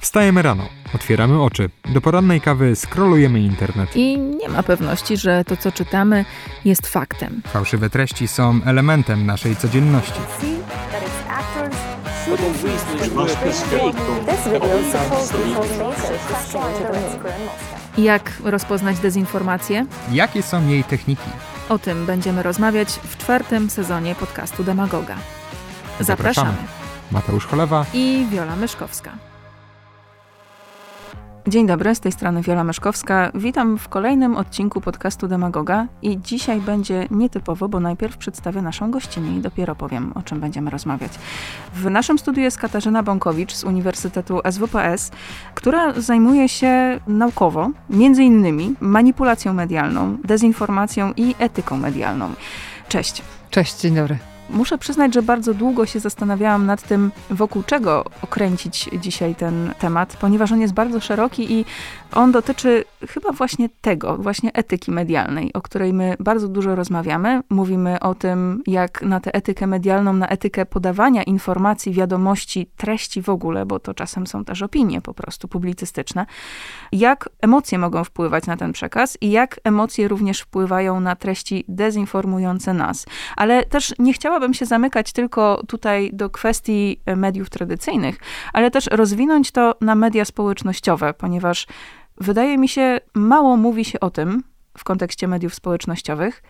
[0.00, 3.96] Wstajemy rano, otwieramy oczy, do porannej kawy scrollujemy internet.
[3.96, 6.24] I nie ma pewności, że to, co czytamy,
[6.64, 7.42] jest faktem.
[7.46, 10.20] Fałszywe treści są elementem naszej codzienności.
[17.98, 19.86] Jak rozpoznać dezinformację?
[20.12, 21.30] Jakie są jej techniki?
[21.68, 25.14] O tym będziemy rozmawiać w czwartym sezonie podcastu Demagoga.
[26.00, 26.06] Zapraszamy.
[26.50, 26.56] Zapraszamy.
[27.10, 27.86] Mateusz Cholewa.
[27.94, 29.27] I Wiola Myszkowska.
[31.48, 33.30] Dzień dobry, z tej strony Wiola Myszkowska.
[33.34, 39.36] Witam w kolejnym odcinku podcastu Demagoga i dzisiaj będzie nietypowo, bo najpierw przedstawię naszą gościnę
[39.36, 41.12] i dopiero powiem, o czym będziemy rozmawiać.
[41.74, 45.10] W naszym studiu jest Katarzyna Bąkowicz z Uniwersytetu SWPS,
[45.54, 52.30] która zajmuje się naukowo, między innymi manipulacją medialną, dezinformacją i etyką medialną.
[52.88, 53.22] Cześć.
[53.50, 54.18] Cześć, dzień dobry.
[54.50, 60.16] Muszę przyznać, że bardzo długo się zastanawiałam nad tym, wokół czego okręcić dzisiaj ten temat,
[60.20, 61.64] ponieważ on jest bardzo szeroki i
[62.12, 67.40] on dotyczy chyba właśnie tego, właśnie etyki medialnej, o której my bardzo dużo rozmawiamy.
[67.50, 73.28] Mówimy o tym, jak na tę etykę medialną, na etykę podawania informacji, wiadomości, treści w
[73.28, 76.26] ogóle, bo to czasem są też opinie po prostu publicystyczne,
[76.92, 82.74] jak emocje mogą wpływać na ten przekaz i jak emocje również wpływają na treści dezinformujące
[82.74, 83.06] nas.
[83.36, 88.18] Ale też nie chciałabym się zamykać tylko tutaj do kwestii mediów tradycyjnych,
[88.52, 91.66] ale też rozwinąć to na media społecznościowe, ponieważ
[92.20, 94.42] wydaje mi się, mało mówi się o tym
[94.78, 96.42] w kontekście mediów społecznościowych,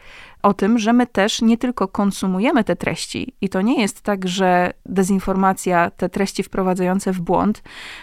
[0.42, 4.28] o tym, że my też nie tylko konsumujemy te treści i to nie jest tak,
[4.28, 7.62] że dezinformacja, te treści wprowadzające w błąd,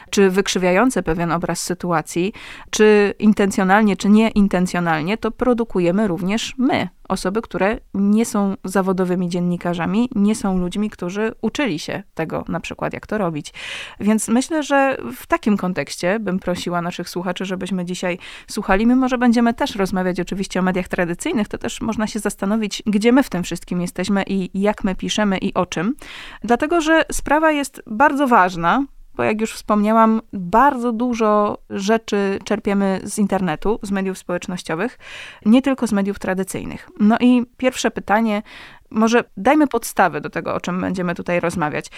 [0.09, 2.33] czy wykrzywiające pewien obraz sytuacji,
[2.69, 10.35] czy intencjonalnie, czy nieintencjonalnie, to produkujemy również my, osoby, które nie są zawodowymi dziennikarzami, nie
[10.35, 13.53] są ludźmi, którzy uczyli się tego na przykład, jak to robić.
[13.99, 18.17] Więc myślę, że w takim kontekście bym prosiła naszych słuchaczy, żebyśmy dzisiaj
[18.47, 22.83] słuchali, mimo że będziemy też rozmawiać oczywiście o mediach tradycyjnych, to też można się zastanowić,
[22.85, 25.95] gdzie my w tym wszystkim jesteśmy i jak my piszemy i o czym.
[26.43, 33.17] Dlatego, że sprawa jest bardzo ważna, bo jak już wspomniałam, bardzo dużo rzeczy czerpiemy z
[33.17, 34.99] internetu, z mediów społecznościowych,
[35.45, 36.89] nie tylko z mediów tradycyjnych.
[36.99, 38.41] No i pierwsze pytanie,
[38.89, 41.91] może dajmy podstawy do tego, o czym będziemy tutaj rozmawiać.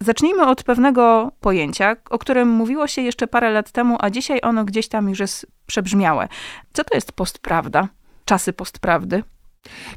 [0.00, 4.64] Zacznijmy od pewnego pojęcia, o którym mówiło się jeszcze parę lat temu, a dzisiaj ono
[4.64, 6.28] gdzieś tam już jest przebrzmiałe.
[6.72, 7.88] Co to jest postprawda?
[8.24, 9.22] Czasy postprawdy?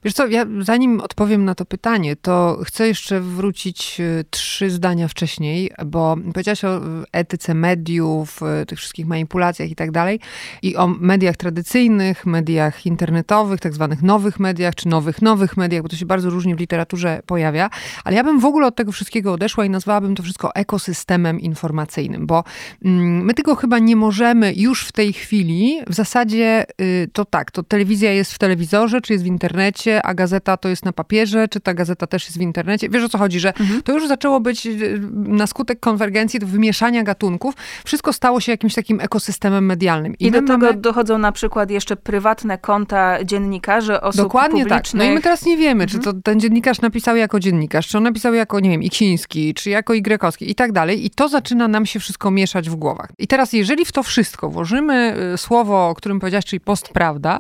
[0.04, 5.08] Wiesz co, ja zanim odpowiem na to pytanie, to chcę jeszcze wrócić e, trzy zdania
[5.08, 10.20] wcześniej, bo powiedziałaś o etyce mediów, e, tych wszystkich manipulacjach i tak dalej,
[10.62, 15.90] i o mediach tradycyjnych, mediach internetowych, tak zwanych nowych mediach, czy nowych, nowych mediach, bo
[15.90, 17.70] to się bardzo różnie w literaturze pojawia,
[18.04, 22.28] ale ja bym w ogóle od tego wszystkiego odeszła i nazwałabym to wszystko ekosystemem informacyjnym,
[22.28, 22.44] bo
[22.86, 27.52] mm, my tego chyba nie możemy już w tej chwili, w zasadzie y, to tak,
[27.52, 30.94] to telewizja jest w telewizorze, czy jest w internecie, internecie, a gazeta to jest na
[30.94, 32.90] papierze, czy ta gazeta też jest w internecie.
[32.90, 33.82] Wiesz o co chodzi, że mhm.
[33.82, 39.00] to już zaczęło być y, na skutek konwergencji, wymieszania gatunków, wszystko stało się jakimś takim
[39.02, 40.16] ekosystemem medialnym.
[40.20, 40.74] I, I do tego mamy...
[40.74, 44.84] dochodzą na przykład jeszcze prywatne konta dziennikarzy, osób Dokładnie publicznych.
[44.84, 44.94] tak.
[44.94, 45.90] No i my teraz nie wiemy, mhm.
[45.90, 49.70] czy to ten dziennikarz napisał jako dziennikarz, czy on napisał jako, nie wiem, Iksiński, czy
[49.70, 51.06] jako Ygrekowski i tak dalej.
[51.06, 53.10] I to zaczyna nam się wszystko mieszać w głowach.
[53.18, 57.40] I teraz, jeżeli w to wszystko włożymy y, słowo, o którym powiedziałaś, czyli postprawda,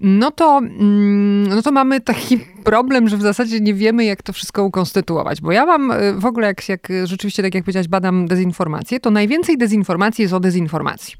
[0.00, 4.32] no to mm, no to mamy taki problem, że w zasadzie nie wiemy, jak to
[4.32, 5.40] wszystko ukonstytuować.
[5.40, 9.10] Bo ja mam e, w ogóle, jak, jak rzeczywiście, tak jak powiedziałaś, badam dezinformację, to
[9.10, 11.14] najwięcej dezinformacji jest o dezinformacji.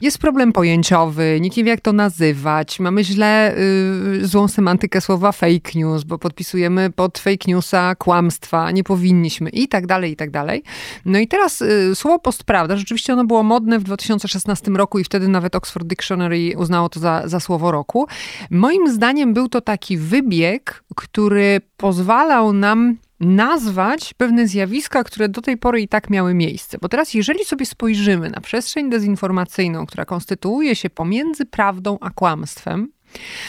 [0.00, 2.80] Jest problem pojęciowy, nikt nie wie, jak to nazywać.
[2.80, 8.84] Mamy źle y, złą semantykę słowa fake news, bo podpisujemy pod fake newsa kłamstwa, nie
[8.84, 10.62] powinniśmy i tak dalej, i tak dalej.
[11.04, 15.28] No i teraz y, słowo postprawda, rzeczywiście ono było modne w 2016 roku i wtedy
[15.28, 18.06] nawet Oxford Dictionary uznało to za, za słowo roku.
[18.50, 25.56] Moim zdaniem był to taki wybieg, który pozwalał nam nazwać pewne zjawiska, które do tej
[25.56, 26.78] pory i tak miały miejsce.
[26.80, 32.92] Bo teraz, jeżeli sobie spojrzymy na przestrzeń dezinformacyjną, która konstytuuje się pomiędzy prawdą a kłamstwem,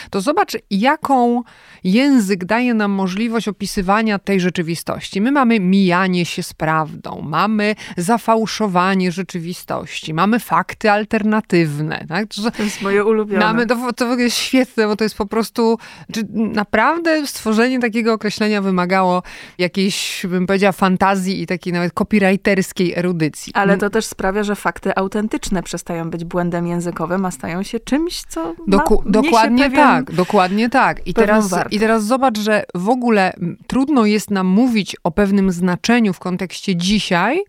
[0.10, 1.44] to zobacz, jaką
[1.84, 5.22] język daje nam możliwość opisywania tej rzeczywistości.
[5.22, 12.06] My mamy mijanie się z prawdą, mamy zafałszowanie rzeczywistości, mamy fakty alternatywne.
[12.08, 12.28] Tak?
[12.28, 13.46] To, to jest moje ulubione.
[13.46, 15.78] Mamy, to, to jest świetne, bo to jest po prostu,
[16.14, 19.24] czy naprawdę stworzenie takiego określenia wymagało
[19.58, 23.54] jakiejś, bym powiedziała, fantazji i takiej nawet copywriterskiej erudycji.
[23.56, 28.22] Ale to też sprawia, że fakty autentyczne przestają być błędem językowym, a stają się czymś,
[28.22, 31.08] co Doku, ma, dokładnie dokładnie pewien, tak, dokładnie tak.
[31.08, 31.76] I teraz, wartość.
[31.76, 33.34] I teraz zobacz, że w ogóle
[33.68, 37.40] trudno jest nam mówić o pewnym znaczeniu w kontekście dzisiaj,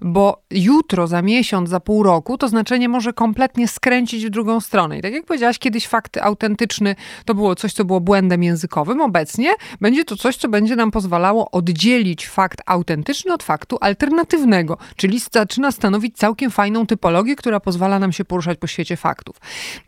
[0.00, 4.98] bo jutro, za miesiąc, za pół roku to znaczenie może kompletnie skręcić w drugą stronę.
[4.98, 9.00] I tak jak powiedziałaś, kiedyś fakt autentyczny to było coś, co było błędem językowym.
[9.00, 15.20] Obecnie będzie to coś, co będzie nam pozwalało oddzielić fakt autentyczny od faktu alternatywnego, czyli
[15.32, 19.36] zaczyna stanowić całkiem fajną typologię, która pozwala nam się poruszać po świecie faktów.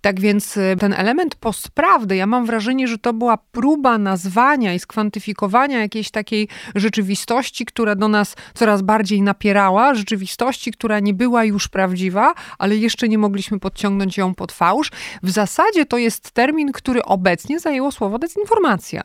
[0.01, 4.79] Tak więc y, ten element postprawdy, ja mam wrażenie, że to była próba nazwania i
[4.79, 11.69] skwantyfikowania jakiejś takiej rzeczywistości, która do nas coraz bardziej napierała, rzeczywistości, która nie była już
[11.69, 14.91] prawdziwa, ale jeszcze nie mogliśmy podciągnąć ją pod fałsz.
[15.23, 19.03] W zasadzie to jest termin, który obecnie zajęło słowo dezinformacja.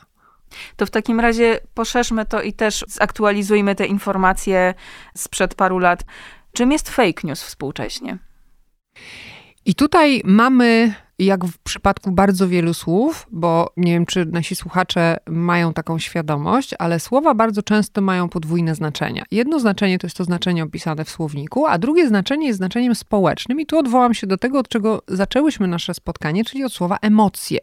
[0.76, 4.74] To w takim razie poszerzmy to i też zaktualizujmy te informacje
[5.18, 6.04] sprzed paru lat.
[6.54, 8.18] Czym jest fake news współcześnie?
[9.66, 10.94] I tutaj mamy,
[11.26, 16.76] jak w przypadku bardzo wielu słów, bo nie wiem, czy nasi słuchacze mają taką świadomość,
[16.80, 19.24] ale słowa bardzo często mają podwójne znaczenia.
[19.32, 23.60] Jedno znaczenie to jest to znaczenie opisane w słowniku, a drugie znaczenie jest znaczeniem społecznym.
[23.60, 27.60] I tu odwołam się do tego, od czego zaczęłyśmy nasze spotkanie, czyli od słowa emocje.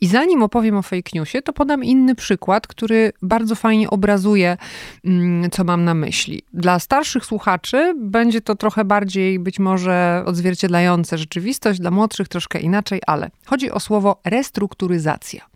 [0.00, 4.56] I zanim opowiem o fake newsie, to podam inny przykład, który bardzo fajnie obrazuje,
[5.04, 6.42] mm, co mam na myśli.
[6.52, 12.87] Dla starszych słuchaczy będzie to trochę bardziej być może odzwierciedlające rzeczywistość, dla młodszych troszkę inaczej,
[13.06, 15.46] ale chodzi o słowo restrukturyzacja.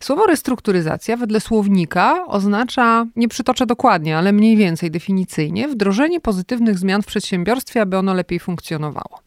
[0.00, 7.02] Słowo restrukturyzacja wedle słownika oznacza, nie przytoczę dokładnie, ale mniej więcej definicyjnie, wdrożenie pozytywnych zmian
[7.02, 9.20] w przedsiębiorstwie, aby ono lepiej funkcjonowało.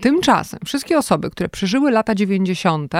[0.00, 2.94] Tymczasem wszystkie osoby, które przeżyły lata 90.,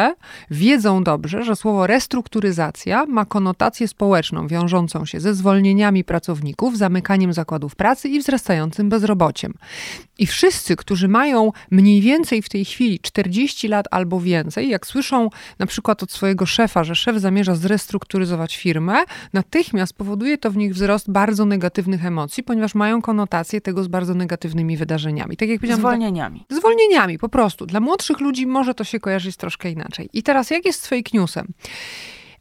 [0.50, 7.76] wiedzą dobrze, że słowo restrukturyzacja ma konotację społeczną wiążącą się ze zwolnieniami pracowników, zamykaniem zakładów
[7.76, 9.54] pracy i wzrastającym bezrobociem.
[10.18, 15.30] I wszyscy, którzy mają mniej więcej w tej chwili 40 lat albo więcej, jak słyszą
[15.58, 18.94] na przykład od swojego szefa, że szef zamierza zrestrukturyzować firmę,
[19.32, 24.14] natychmiast powoduje to w nich wzrost bardzo negatywnych emocji, ponieważ mają konotację tego z bardzo
[24.14, 25.36] negatywnymi wydarzeniami.
[25.36, 26.44] Tak jak powiedziałam, Zwolnieniami.
[26.64, 27.66] Zwolnieniami po prostu.
[27.66, 30.08] Dla młodszych ludzi może to się kojarzyć troszkę inaczej.
[30.12, 31.52] I teraz jak jest z fake newsem?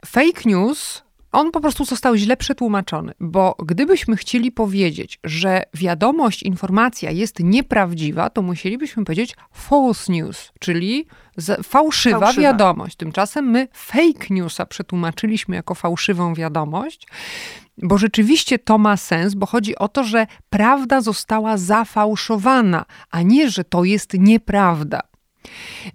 [0.05, 7.11] Fake news on po prostu został źle przetłumaczony, bo gdybyśmy chcieli powiedzieć, że wiadomość, informacja
[7.11, 11.07] jest nieprawdziwa, to musielibyśmy powiedzieć false news, czyli
[11.63, 12.41] fałszywa, Fałszywa.
[12.41, 12.95] wiadomość.
[12.95, 17.07] Tymczasem my fake newsa przetłumaczyliśmy jako fałszywą wiadomość,
[17.77, 23.49] bo rzeczywiście to ma sens, bo chodzi o to, że prawda została zafałszowana, a nie,
[23.49, 24.99] że to jest nieprawda.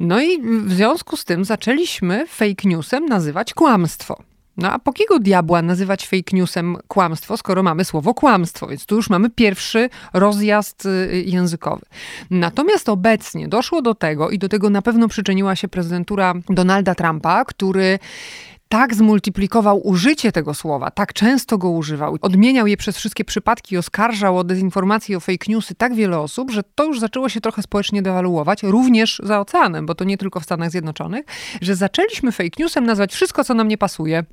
[0.00, 4.22] No i w związku z tym zaczęliśmy fake newsem nazywać kłamstwo.
[4.56, 8.66] No a po kiego diabła nazywać fake newsem kłamstwo, skoro mamy słowo kłamstwo?
[8.66, 11.86] Więc tu już mamy pierwszy rozjazd y, językowy.
[12.30, 17.44] Natomiast obecnie doszło do tego, i do tego na pewno przyczyniła się prezydentura Donalda Trumpa,
[17.44, 17.98] który
[18.68, 24.38] tak zmultiplikował użycie tego słowa, tak często go używał, odmieniał je przez wszystkie przypadki oskarżał
[24.38, 28.02] o dezinformację, o fake newsy tak wiele osób, że to już zaczęło się trochę społecznie
[28.02, 31.26] dewaluować, również za oceanem, bo to nie tylko w Stanach Zjednoczonych,
[31.60, 34.24] że zaczęliśmy fake newsem nazwać wszystko, co nam nie pasuje.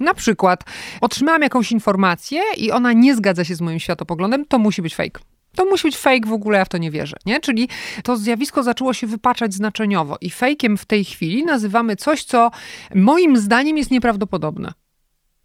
[0.00, 0.64] Na przykład
[1.00, 5.31] otrzymałam jakąś informację i ona nie zgadza się z moim światopoglądem, to musi być fake.
[5.56, 7.40] To musi być fake, w ogóle ja w to nie wierzę, nie?
[7.40, 7.68] Czyli
[8.04, 12.50] to zjawisko zaczęło się wypaczać znaczeniowo i fejkiem w tej chwili nazywamy coś, co
[12.94, 14.72] moim zdaniem jest nieprawdopodobne.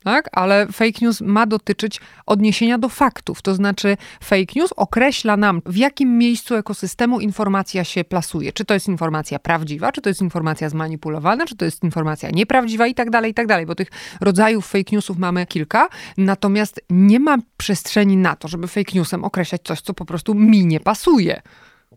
[0.04, 0.30] Tak?
[0.32, 3.42] Ale fake news ma dotyczyć odniesienia do faktów.
[3.42, 8.54] To znaczy, fake news określa nam, w jakim miejscu ekosystemu informacja się plasuje.
[8.54, 12.88] Czy to jest informacja prawdziwa, czy to jest informacja zmanipulowana, czy to jest informacja nieprawdziwa
[12.88, 13.66] i tak dalej, i tak dalej.
[13.66, 13.88] Bo tych
[14.22, 15.90] rodzajów fake newsów mamy kilka.
[16.18, 20.66] Natomiast nie ma przestrzeni na to, żeby fake newsem określać coś, co po prostu mi
[20.66, 21.42] nie pasuje.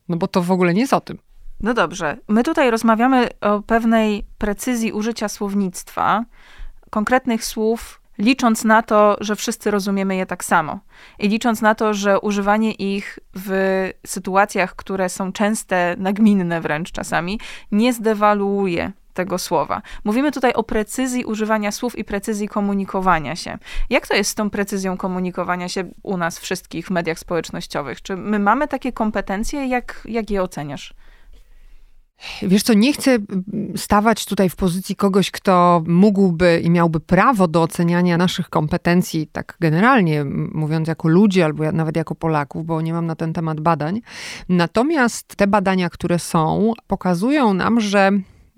[0.09, 1.19] No bo to w ogóle nie jest o tym.
[1.61, 2.17] No dobrze.
[2.29, 6.25] My tutaj rozmawiamy o pewnej precyzji użycia słownictwa,
[6.91, 10.81] konkretnych słów, licząc na to, że wszyscy rozumiemy je tak samo.
[11.19, 17.41] I licząc na to, że używanie ich w sytuacjach, które są częste, nagminne wręcz czasami,
[17.73, 19.83] nie zdewaluuje tego słowa.
[20.05, 23.59] Mówimy tutaj o precyzji używania słów i precyzji komunikowania się.
[23.91, 28.03] Jak to jest z tą precyzją komunikowania się u nas wszystkich w mediach społecznościowych?
[28.03, 29.67] Czy my mamy takie kompetencje?
[29.67, 30.95] Jak, jak je oceniasz?
[32.43, 33.19] Wiesz co, nie chcę
[33.77, 39.57] stawać tutaj w pozycji kogoś, kto mógłby i miałby prawo do oceniania naszych kompetencji, tak
[39.61, 44.01] generalnie mówiąc jako ludzi albo nawet jako Polaków, bo nie mam na ten temat badań.
[44.49, 48.11] Natomiast te badania, które są, pokazują nam, że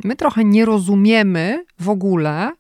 [0.05, 2.53] my trochę nie rozumiemy w ogóle,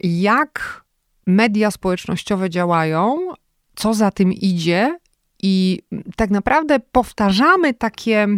[0.00, 0.84] jak
[1.26, 3.18] media społecznościowe działają,
[3.74, 4.98] co za tym idzie
[5.42, 5.82] I
[6.16, 8.28] tak naprawdę powtarzamy takie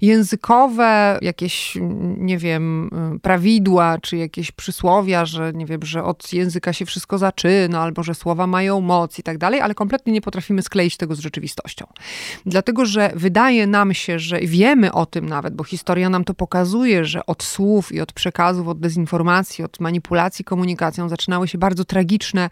[0.00, 1.78] językowe jakieś,
[2.16, 2.90] nie wiem,
[3.22, 8.14] prawidła, czy jakieś przysłowia, że nie wiem, że od języka się wszystko zaczyna, albo że
[8.14, 11.86] słowa mają moc i tak dalej, ale kompletnie nie potrafimy skleić tego z rzeczywistością.
[12.46, 17.04] Dlatego, że wydaje nam się, że wiemy o tym nawet, bo historia nam to pokazuje,
[17.04, 22.50] że od słów i od przekazów, od dezinformacji, od manipulacji komunikacją zaczynały się bardzo tragiczne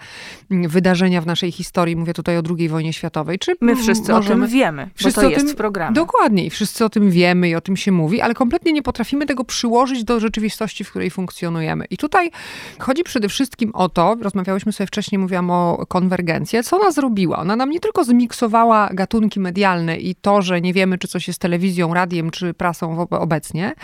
[0.50, 1.96] mm, wydarzenia w naszej historii.
[1.96, 3.38] Mówię tutaj o II wojnie światowej.
[3.38, 5.94] Czy My wszyscy możemy, o tym wiemy, wszyscy bo to jest w programie.
[5.94, 9.26] Dokładnie i wszyscy o tym wiemy i o tym się mówi, ale kompletnie nie potrafimy
[9.26, 11.84] tego przyłożyć do rzeczywistości, w której funkcjonujemy.
[11.90, 12.30] I tutaj
[12.78, 17.38] chodzi przede wszystkim o to, rozmawiałyśmy sobie wcześniej, mówiłam o konwergencji, co ona zrobiła?
[17.38, 21.40] Ona nam nie tylko zmiksowała gatunki medialne i to, że nie wiemy, czy coś jest
[21.40, 23.74] telewizją, radiem, czy prasą obecnie,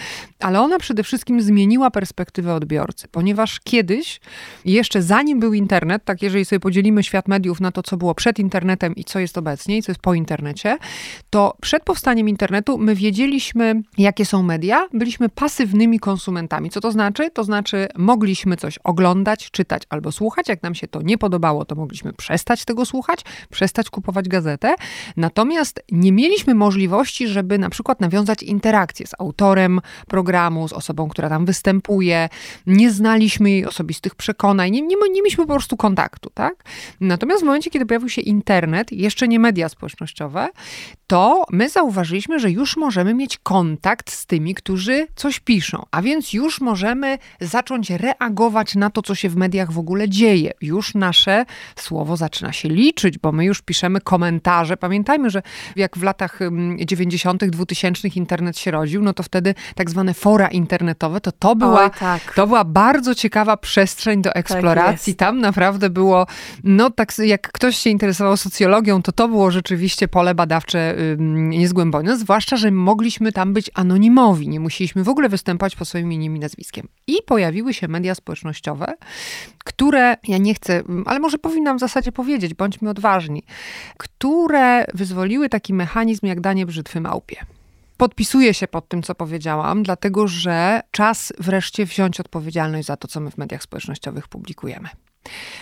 [0.41, 4.21] ale ona przede wszystkim zmieniła perspektywę odbiorcy, ponieważ kiedyś,
[4.65, 8.39] jeszcze zanim był internet, tak jeżeli sobie podzielimy świat mediów na to, co było przed
[8.39, 10.79] internetem i co jest obecnie i co jest po internecie,
[11.31, 13.14] to przed powstaniem internetu my wiedzieliśmy,
[13.99, 16.71] jakie są media, byliśmy pasywnymi konsumentami.
[16.71, 17.31] Co to znaczy?
[17.31, 20.49] To znaczy mogliśmy coś oglądać, czytać albo słuchać.
[20.49, 24.75] Jak nam się to nie podobało, to mogliśmy przestać tego słuchać, przestać kupować gazetę.
[25.17, 31.29] Natomiast nie mieliśmy możliwości, żeby na przykład nawiązać interakcję z autorem programu, z osobą, która
[31.29, 32.29] tam występuje.
[32.67, 36.65] Nie znaliśmy jej osobistych przekonań, nie, nie, nie mieliśmy po prostu kontaktu, tak?
[37.01, 40.49] Natomiast w momencie, kiedy pojawił się internet, jeszcze nie media społecznościowe,
[41.07, 46.33] to my zauważyliśmy, że już możemy mieć kontakt z tymi, którzy coś piszą, a więc
[46.33, 50.53] już możemy zacząć reagować na to, co się w mediach w ogóle dzieje.
[50.61, 51.45] Już nasze
[51.77, 54.77] słowo zaczyna się liczyć, bo my już piszemy komentarze.
[54.77, 55.43] Pamiętajmy, że
[55.77, 56.39] jak w latach
[56.79, 61.91] 90., 2000 internet się rodził, no to wtedy tak zwane fora internetowe, to to była,
[61.91, 62.35] tak.
[62.35, 65.15] to była bardzo ciekawa przestrzeń do tak eksploracji.
[65.15, 66.27] Tak Tam naprawdę było,
[66.65, 70.95] no tak jak ktoś się interesował socjologią, to to było rzeczywiście pole badawcze
[71.49, 76.37] niezgłębione, zwłaszcza, że mogliśmy tam być anonimowi, nie musieliśmy w ogóle występować po swoim imieniem
[76.37, 76.89] i nazwiskiem.
[77.07, 78.95] I pojawiły się media społecznościowe,
[79.65, 83.43] które, ja nie chcę, ale może powinnam w zasadzie powiedzieć, bądźmy odważni,
[83.97, 87.37] które wyzwoliły taki mechanizm jak danie brzytwy małpie.
[87.97, 93.21] Podpisuję się pod tym, co powiedziałam, dlatego że czas wreszcie wziąć odpowiedzialność za to, co
[93.21, 94.89] my w mediach społecznościowych publikujemy.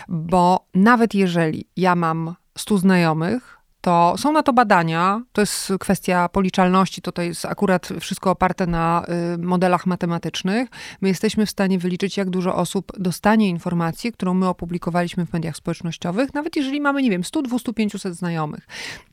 [0.08, 5.22] Bo nawet jeżeli ja mam 100 znajomych, to są na to badania.
[5.32, 10.68] To jest kwestia policzalności, to, to jest akurat wszystko oparte na y, modelach matematycznych.
[11.00, 15.56] My jesteśmy w stanie wyliczyć, jak dużo osób dostanie informacji, którą my opublikowaliśmy w mediach
[15.56, 18.66] społecznościowych, nawet jeżeli mamy, nie wiem, 100, 200, 500 znajomych.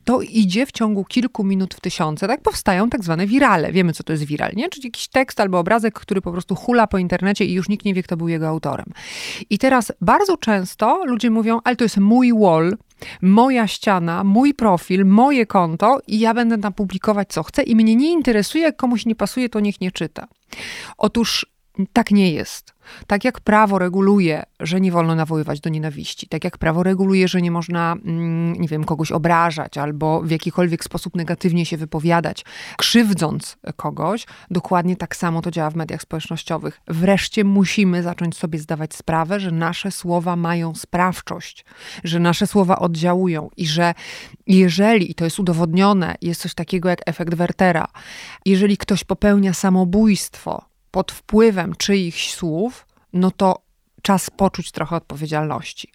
[0.04, 2.28] To idzie w ciągu kilku minut w tysiące.
[2.28, 3.72] Tak powstają tak zwane wirale.
[3.72, 4.68] Wiemy, co to jest viral, nie?
[4.68, 7.94] Czyli jakiś tekst albo obrazek, który po prostu hula po internecie i już nikt nie
[7.94, 8.86] wie, kto był jego autorem.
[9.50, 12.76] I teraz bardzo często ludzie mówią, ale to jest mój wall,
[13.22, 17.96] moja ściana, mój profil, moje konto i ja będę tam publikować co chcę i mnie
[17.96, 20.26] nie interesuje, jak komuś nie pasuje, to niech nie czyta.
[20.98, 21.46] Otóż
[21.92, 22.74] tak nie jest.
[23.06, 27.42] Tak jak prawo reguluje, że nie wolno nawoływać do nienawiści, tak jak prawo reguluje, że
[27.42, 32.44] nie można, mm, nie wiem, kogoś obrażać albo w jakikolwiek sposób negatywnie się wypowiadać,
[32.76, 36.80] krzywdząc kogoś, dokładnie tak samo to działa w mediach społecznościowych.
[36.88, 41.64] Wreszcie musimy zacząć sobie zdawać sprawę, że nasze słowa mają sprawczość,
[42.04, 43.94] że nasze słowa oddziałują i że
[44.46, 47.86] jeżeli, i to jest udowodnione, jest coś takiego jak efekt Wertera,
[48.46, 53.62] jeżeli ktoś popełnia samobójstwo, pod wpływem czyichś słów, no to
[54.02, 55.88] czas poczuć trochę odpowiedzialności.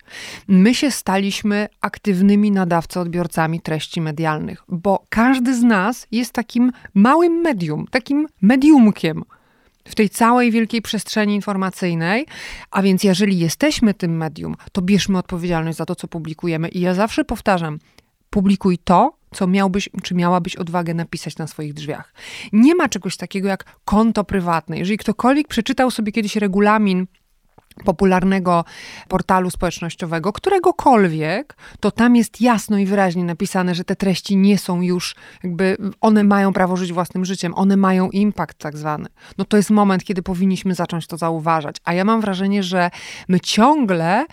[0.48, 7.86] My się staliśmy aktywnymi nadawco-odbiorcami treści medialnych, bo każdy z nas jest takim małym medium,
[7.92, 9.24] takim mediumkiem
[9.88, 12.26] w tej całej wielkiej przestrzeni informacyjnej.
[12.72, 16.70] A więc, jeżeli jesteśmy tym medium, to bierzmy odpowiedzialność za to, co publikujemy.
[16.70, 17.80] I ja zawsze powtarzam:
[18.36, 22.14] publikuj to, co miałbyś, czy miałabyś odwagę napisać na swoich drzwiach.
[22.54, 24.80] Nie ma czegoś takiego jak konto prywatne.
[24.80, 27.08] Jeżeli ktokolwiek przeczytał sobie kiedyś regulamin
[27.84, 28.66] popularnego
[29.08, 34.82] portalu społecznościowego, któregokolwiek, to tam jest jasno i wyraźnie napisane, że te treści nie są
[34.82, 39.10] już, jakby one mają prawo żyć własnym życiem, one mają impact tak zwany.
[39.38, 41.76] No to jest moment, kiedy powinniśmy zacząć to zauważać.
[41.84, 42.92] A ja mam wrażenie, że
[43.28, 44.26] my ciągle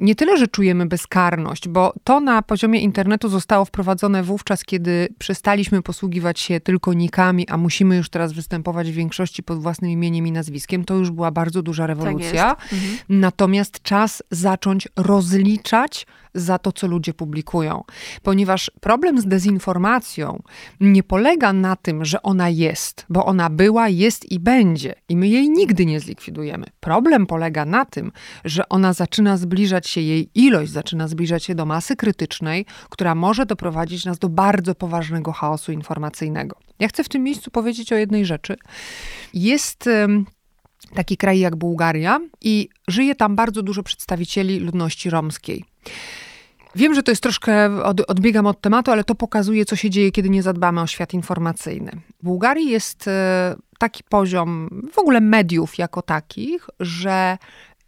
[0.00, 5.82] nie tyle, że czujemy bezkarność, bo to na poziomie internetu zostało wprowadzone wówczas, kiedy przestaliśmy
[5.82, 10.32] posługiwać się tylko nikami, a musimy już teraz występować w większości pod własnym imieniem i
[10.32, 10.84] nazwiskiem.
[10.84, 12.98] To już była bardzo duża rewolucja Tak mhm.
[13.08, 16.06] Natomiast czas zacząć rozliczać
[16.36, 17.84] za to, co ludzie publikują.
[18.22, 20.42] Ponieważ problem z dezinformacją
[20.80, 25.28] nie polega na tym, że ona jest, bo ona była, jest i będzie, i my
[25.28, 26.66] jej nigdy nie zlikwidujemy.
[26.80, 28.12] Problem polega na tym,
[28.44, 33.46] że ona zaczyna zbliżać się, jej ilość zaczyna zbliżać się do masy krytycznej, która może
[33.46, 36.56] doprowadzić nas do bardzo poważnego chaosu informacyjnego.
[36.78, 38.56] Ja chcę w tym miejscu powiedzieć o jednej rzeczy.
[39.34, 39.88] Jest
[40.94, 45.64] taki kraj jak Bułgaria i żyje tam bardzo dużo przedstawicieli ludności romskiej.
[46.76, 50.12] Wiem, że to jest troszkę, od, odbiegam od tematu, ale to pokazuje, co się dzieje,
[50.12, 51.92] kiedy nie zadbamy o świat informacyjny.
[52.20, 57.38] W Bułgarii jest e, taki poziom w ogóle mediów jako takich, że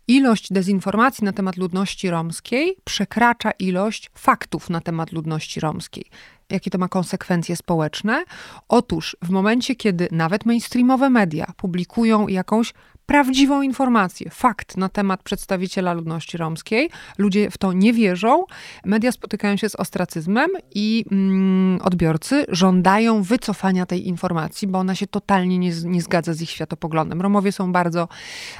[0.08, 6.04] ilość dezinformacji na temat ludności romskiej przekracza ilość faktów na temat ludności romskiej.
[6.50, 8.24] Jakie to ma konsekwencje społeczne?
[8.68, 12.74] Otóż w momencie, kiedy nawet mainstreamowe media publikują jakąś
[13.08, 16.90] prawdziwą informację, fakt na temat przedstawiciela ludności romskiej.
[17.18, 18.44] Ludzie w to nie wierzą.
[18.84, 25.06] Media spotykają się z ostracyzmem i mm, odbiorcy żądają wycofania tej informacji, bo ona się
[25.06, 27.20] totalnie nie, nie zgadza z ich światopoglądem.
[27.20, 28.08] Romowie są bardzo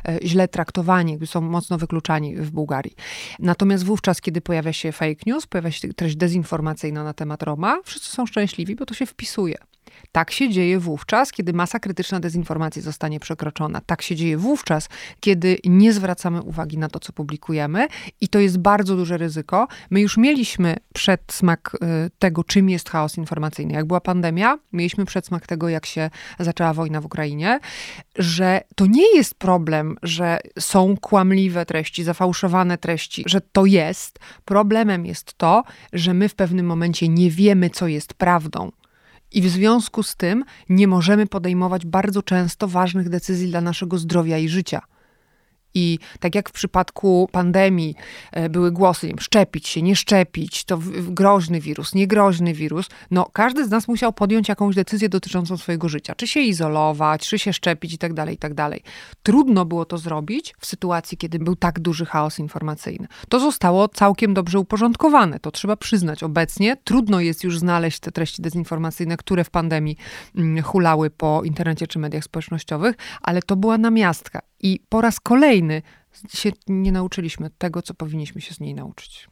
[0.09, 2.95] e, źle traktowani, są mocno wykluczani w Bułgarii.
[3.39, 8.11] Natomiast wówczas, kiedy pojawia się fake news, pojawia się treść dezinformacyjna na temat Roma, wszyscy
[8.11, 9.68] są szczęśliwi, bo to się wpisuje.
[10.13, 13.81] Tak się dzieje wówczas, kiedy masa krytyczna dezinformacji zostanie przekroczona.
[13.87, 14.89] Tak się dzieje wówczas,
[15.21, 17.89] kiedy nie zwracamy uwagi na to, co publikujemy,
[18.21, 19.69] i to jest bardzo duże ryzyko.
[19.91, 21.77] My już mieliśmy przedsmak
[22.07, 23.75] y, tego, czym jest chaos informacyjny.
[23.75, 27.61] Jak była pandemia, mieliśmy przedsmak tego, jak się zaczęła wojna w Ukrainie,
[28.17, 34.19] że to nie jest problem, że są kłamliwe treści, zafałszowane treści, że to jest.
[34.45, 38.73] Problemem jest to, że my w pewnym momencie nie wiemy, co jest prawdą.
[39.33, 44.39] I w związku z tym nie możemy podejmować bardzo często ważnych decyzji dla naszego zdrowia
[44.39, 44.83] i życia.
[45.75, 47.95] I tak jak w przypadku pandemii
[48.33, 53.31] e, były głosy, nie wiem, szczepić się, nie szczepić, to groźny wirus, niegroźny wirus, no
[53.33, 56.15] każdy z nas musiał podjąć jakąś decyzję dotyczącą swojego życia.
[56.15, 58.83] Czy się izolować, czy się szczepić i tak dalej, i tak dalej.
[59.23, 63.09] Trudno było to zrobić w sytuacji, kiedy był tak duży chaos informacyjny.
[63.29, 66.23] To zostało całkiem dobrze uporządkowane, to trzeba przyznać.
[66.23, 69.97] Obecnie trudno jest już znaleźć te treści dezinformacyjne, które w pandemii
[70.37, 74.41] mm, hulały po internecie czy mediach społecznościowych, ale to była namiastka.
[74.61, 75.58] I po raz kolejny
[76.35, 79.29] się nie nauczyliśmy tego, co powinniśmy się z niej nauczyć.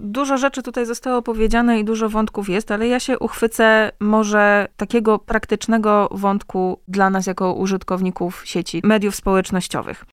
[0.00, 5.18] Dużo rzeczy tutaj zostało powiedziane i dużo wątków jest, ale ja się uchwycę może takiego
[5.18, 10.04] praktycznego wątku dla nas jako użytkowników sieci mediów społecznościowych.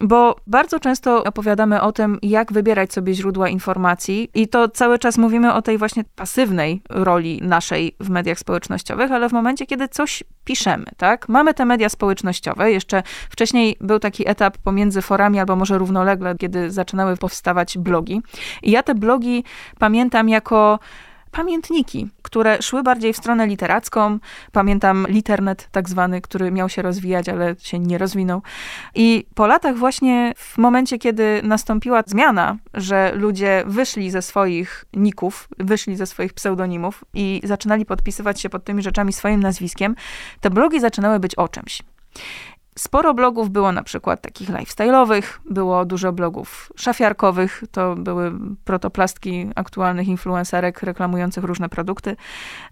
[0.00, 5.18] Bo bardzo często opowiadamy o tym, jak wybierać sobie źródła informacji, i to cały czas
[5.18, 10.22] mówimy o tej właśnie pasywnej roli naszej w mediach społecznościowych, ale w momencie, kiedy coś
[10.44, 11.28] piszemy, tak?
[11.28, 12.72] Mamy te media społecznościowe.
[12.72, 18.22] Jeszcze wcześniej był taki etap pomiędzy forami, albo może równolegle, kiedy zaczynały powstawać blogi.
[18.62, 19.44] I ja te blogi
[19.78, 20.78] pamiętam jako
[21.38, 24.18] pamiętniki, które szły bardziej w stronę literacką.
[24.52, 28.42] Pamiętam Liternet tak zwany, który miał się rozwijać, ale się nie rozwinął.
[28.94, 35.48] I po latach właśnie w momencie, kiedy nastąpiła zmiana, że ludzie wyszli ze swoich ników,
[35.58, 39.94] wyszli ze swoich pseudonimów i zaczynali podpisywać się pod tymi rzeczami swoim nazwiskiem,
[40.40, 41.82] te blogi zaczynały być o czymś.
[42.78, 48.32] Sporo blogów było na przykład takich lifestyle'owych, było dużo blogów szafiarkowych, to były
[48.64, 52.16] protoplastki aktualnych influencerek reklamujących różne produkty.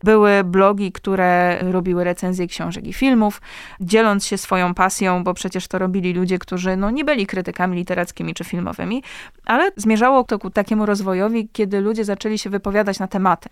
[0.04, 3.40] Były blogi, które robiły recenzje książek i filmów,
[3.80, 8.34] dzieląc się swoją pasją, bo przecież to robili ludzie, którzy no, nie byli krytykami literackimi
[8.34, 9.02] czy filmowymi,
[9.44, 13.48] ale zmierzało to ku takiemu rozwojowi, kiedy ludzie zaczęli się wypowiadać na tematy.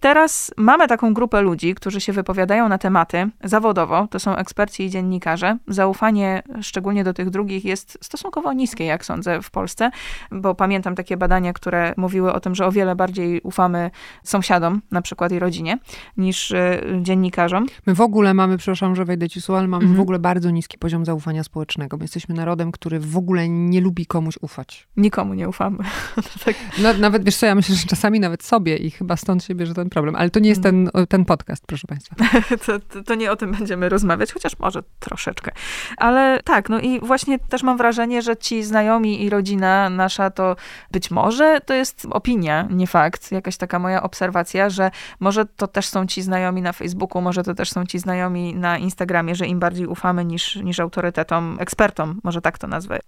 [0.00, 4.90] Teraz mamy taką grupę ludzi, którzy się wypowiadają na tematy zawodowo, to są eksperci i
[4.90, 5.58] dziennikarze.
[5.68, 9.90] Zaufanie, szczególnie do tych drugich, jest stosunkowo niskie, jak sądzę, w Polsce,
[10.30, 13.90] bo pamiętam takie badania, które mówiły o tym, że o wiele bardziej ufamy
[14.22, 15.78] sąsiadom, na przykład i rodzinie,
[16.16, 17.66] niż y, dziennikarzom.
[17.86, 19.96] My w ogóle mamy, przepraszam, że wejdę ci słowo, ale mamy mhm.
[19.96, 21.96] w ogóle bardzo niski poziom zaufania społecznego.
[21.96, 24.88] My jesteśmy narodem, który w ogóle nie lubi komuś ufać.
[24.96, 25.78] Nikomu nie ufamy.
[26.44, 26.54] tak.
[26.82, 29.74] no, nawet, wiesz co, ja myślę, że czasami nawet sobie i chyba stąd się bierze
[29.74, 32.16] ten ten problem, ale to nie jest ten, ten podcast, proszę Państwa.
[32.66, 35.52] to, to, to, nie o tym będziemy rozmawiać, chociaż może troszeczkę.
[35.96, 40.56] Ale tak, no i właśnie też mam wrażenie, że ci znajomi i rodzina nasza to
[40.90, 45.88] być może to jest opinia, nie fakt, jakaś taka moja obserwacja, że może to też
[45.88, 49.58] są ci znajomi na Facebooku, może to też są ci znajomi na Instagramie, że im
[49.58, 52.98] bardziej ufamy niż, niż autorytetom, ekspertom, może tak to nazwę.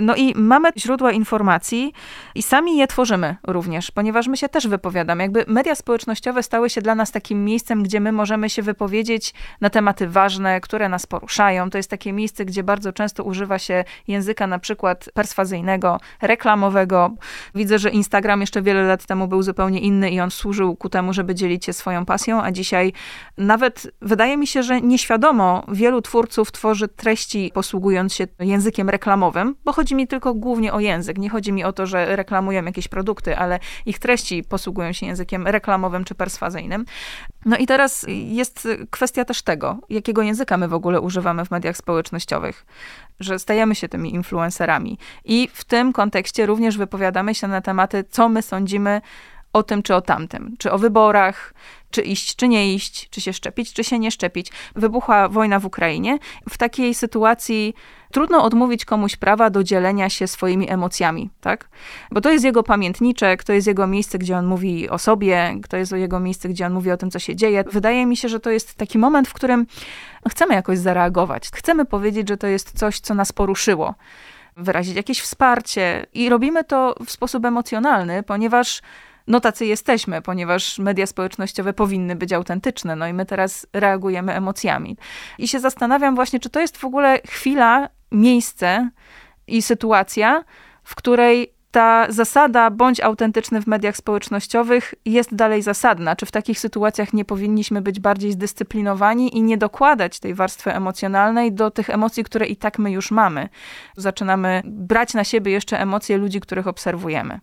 [0.00, 1.92] No i mamy źródła informacji
[2.34, 5.22] i sami je tworzymy również, ponieważ my się też wypowiadamy.
[5.22, 9.34] Jakby media społeczne społecznościowe stały się dla nas takim miejscem, gdzie my możemy się wypowiedzieć
[9.60, 11.70] na tematy ważne, które nas poruszają.
[11.70, 17.10] To jest takie miejsce, gdzie bardzo często używa się języka na przykład perswazyjnego, reklamowego.
[17.54, 21.12] Widzę, że Instagram jeszcze wiele lat temu był zupełnie inny i on służył ku temu,
[21.12, 22.92] żeby dzielić się swoją pasją, a dzisiaj
[23.38, 29.72] nawet wydaje mi się, że nieświadomo wielu twórców tworzy treści posługując się językiem reklamowym, bo
[29.72, 31.18] chodzi mi tylko głównie o język.
[31.18, 35.46] Nie chodzi mi o to, że reklamują jakieś produkty, ale ich treści posługują się językiem
[35.46, 36.84] reklamowym czy perswazyjnym.
[37.44, 41.76] No i teraz jest kwestia też tego, jakiego języka my w ogóle używamy w mediach
[41.76, 42.66] społecznościowych,
[43.20, 44.98] że stajemy się tymi influencerami.
[45.24, 49.00] I w tym kontekście również wypowiadamy się na tematy, co my sądzimy
[49.52, 51.54] o tym czy o tamtym, czy o wyborach,
[51.90, 54.52] czy iść, czy nie iść, czy się szczepić, czy się nie szczepić.
[54.76, 56.18] Wybuchła wojna w Ukrainie.
[56.48, 57.74] W takiej sytuacji
[58.12, 61.68] trudno odmówić komuś prawa do dzielenia się swoimi emocjami, tak?
[62.10, 65.76] Bo to jest jego pamiętniczek, to jest jego miejsce, gdzie on mówi o sobie, to
[65.76, 67.64] jest jego miejsce, gdzie on mówi o tym, co się dzieje.
[67.72, 69.66] Wydaje mi się, że to jest taki moment, w którym
[70.28, 71.48] chcemy jakoś zareagować.
[71.54, 73.94] Chcemy powiedzieć, że to jest coś, co nas poruszyło
[74.58, 78.82] wyrazić jakieś wsparcie i robimy to w sposób emocjonalny, ponieważ
[79.28, 84.96] no tacy jesteśmy, ponieważ media społecznościowe powinny być autentyczne, no i my teraz reagujemy emocjami.
[85.38, 88.90] I się zastanawiam właśnie, czy to jest w ogóle chwila, miejsce
[89.46, 90.44] i sytuacja,
[90.84, 96.16] w której ta zasada bądź autentyczny w mediach społecznościowych jest dalej zasadna?
[96.16, 101.52] Czy w takich sytuacjach nie powinniśmy być bardziej zdyscyplinowani i nie dokładać tej warstwy emocjonalnej
[101.52, 103.48] do tych emocji, które i tak my już mamy?
[103.96, 107.40] Zaczynamy brać na siebie jeszcze emocje ludzi, których obserwujemy.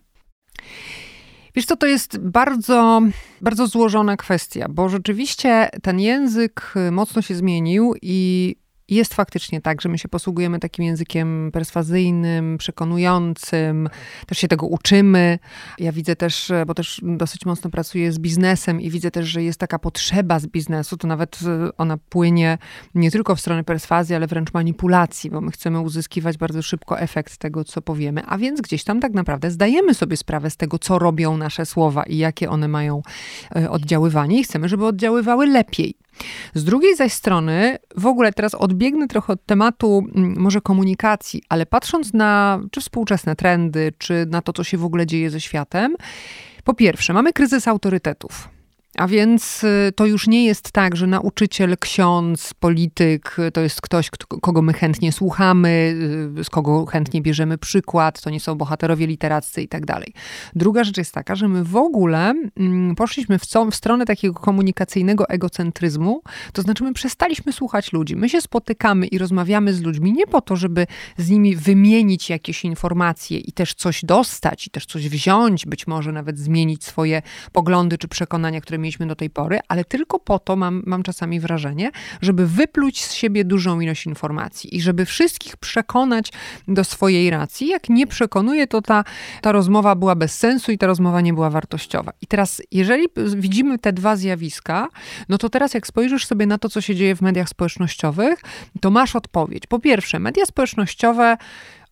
[1.56, 3.02] Wiesz co, to jest bardzo,
[3.40, 8.56] bardzo złożona kwestia, bo rzeczywiście ten język mocno się zmienił i
[8.88, 13.88] jest faktycznie tak, że my się posługujemy takim językiem perswazyjnym, przekonującym,
[14.26, 15.38] też się tego uczymy.
[15.78, 19.60] Ja widzę też, bo też dosyć mocno pracuję z biznesem i widzę też, że jest
[19.60, 21.38] taka potrzeba z biznesu, to nawet
[21.78, 22.58] ona płynie
[22.94, 27.36] nie tylko w stronę perswazji, ale wręcz manipulacji, bo my chcemy uzyskiwać bardzo szybko efekt
[27.36, 30.98] tego, co powiemy, a więc gdzieś tam tak naprawdę zdajemy sobie sprawę z tego, co
[30.98, 33.02] robią nasze słowa i jakie one mają
[33.56, 35.94] e, oddziaływanie i chcemy, żeby oddziaływały lepiej.
[36.54, 41.66] Z drugiej zaś strony, w ogóle teraz odbiegnę trochę od tematu mm, może komunikacji, ale
[41.66, 45.96] patrząc na czy współczesne trendy, czy na to, co się w ogóle dzieje ze światem,
[46.64, 48.55] po pierwsze, mamy kryzys autorytetów.
[48.96, 54.10] A więc y, to już nie jest tak, że nauczyciel, ksiądz, polityk to jest ktoś,
[54.42, 55.94] kogo my chętnie słuchamy,
[56.38, 60.12] y, z kogo chętnie bierzemy przykład, to nie są bohaterowie literaccy i tak dalej.
[60.54, 64.34] Druga rzecz jest taka, że my w ogóle mm, poszliśmy w, co, w stronę takiego
[64.34, 68.16] komunikacyjnego egocentryzmu, to znaczy my przestaliśmy słuchać ludzi.
[68.16, 72.64] My się spotykamy i rozmawiamy z ludźmi nie po to, żeby z nimi wymienić jakieś
[72.64, 77.98] informacje i też coś dostać, i też coś wziąć, być może nawet zmienić swoje poglądy
[77.98, 81.90] czy przekonania, które mieliśmy do tej pory, ale tylko po to mam, mam czasami wrażenie,
[82.20, 86.32] żeby wypluć z siebie dużą ilość informacji i żeby wszystkich przekonać
[86.68, 87.68] do swojej racji.
[87.68, 89.04] Jak nie przekonuje, to ta,
[89.42, 92.12] ta rozmowa była bez sensu i ta rozmowa nie była wartościowa.
[92.20, 94.88] I teraz, jeżeli widzimy te dwa zjawiska,
[95.28, 98.40] no to teraz jak spojrzysz sobie na to, co się dzieje w mediach społecznościowych,
[98.80, 99.66] to masz odpowiedź.
[99.66, 101.36] Po pierwsze, media społecznościowe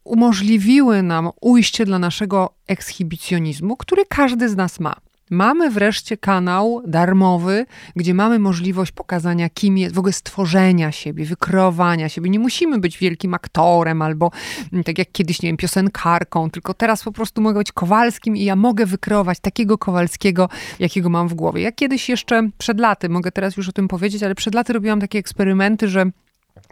[0.04, 5.03] umożliwiły nam ujście dla naszego ekshibicjonizmu, który każdy z nas ma.
[5.30, 12.08] Mamy wreszcie kanał darmowy, gdzie mamy możliwość pokazania, kim jest, w ogóle stworzenia siebie, wykreowania
[12.08, 12.30] siebie.
[12.30, 14.30] Nie musimy być wielkim aktorem albo
[14.72, 18.44] mm, tak jak kiedyś, nie wiem, piosenkarką, tylko teraz po prostu mogę być Kowalskim i
[18.44, 21.62] ja mogę wykreować takiego Kowalskiego, jakiego mam w głowie.
[21.62, 25.00] Ja kiedyś jeszcze przed laty, mogę teraz już o tym powiedzieć, ale przed laty robiłam
[25.00, 26.10] takie eksperymenty, że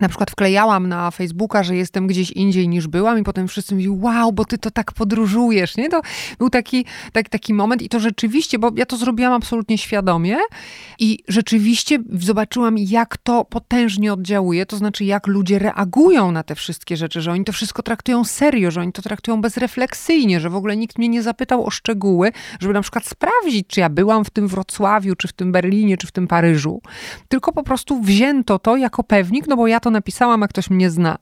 [0.01, 3.91] na przykład wklejałam na Facebooka, że jestem gdzieś indziej niż byłam i potem wszyscy mówili,
[3.91, 5.89] wow, bo ty to tak podróżujesz, nie?
[5.89, 6.01] To
[6.39, 10.37] był taki, tak, taki moment i to rzeczywiście, bo ja to zrobiłam absolutnie świadomie
[10.99, 16.97] i rzeczywiście zobaczyłam, jak to potężnie oddziałuje, to znaczy jak ludzie reagują na te wszystkie
[16.97, 20.77] rzeczy, że oni to wszystko traktują serio, że oni to traktują bezrefleksyjnie, że w ogóle
[20.77, 24.49] nikt mnie nie zapytał o szczegóły, żeby na przykład sprawdzić, czy ja byłam w tym
[24.49, 26.81] Wrocławiu, czy w tym Berlinie, czy w tym Paryżu,
[27.29, 30.91] tylko po prostu wzięto to jako pewnik, no bo ja to napisałam, a ktoś mnie
[30.91, 31.19] zna.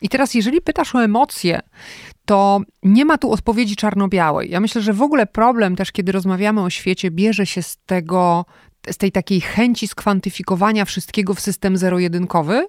[0.00, 1.60] I teraz, jeżeli pytasz o emocje,
[2.24, 4.50] to nie ma tu odpowiedzi czarno-białej.
[4.50, 8.44] Ja myślę, że w ogóle problem też, kiedy rozmawiamy o świecie, bierze się z tego,
[8.90, 12.66] z tej takiej chęci skwantyfikowania wszystkiego w system zero-jedynkowy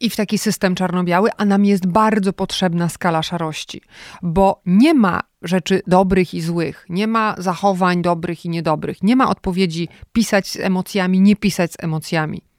[0.00, 3.82] i w taki system czarno-biały, a nam jest bardzo potrzebna skala szarości,
[4.22, 9.30] bo nie ma rzeczy dobrych i złych, nie ma zachowań dobrych i niedobrych, nie ma
[9.30, 12.49] odpowiedzi pisać z emocjami, nie pisać z emocjami.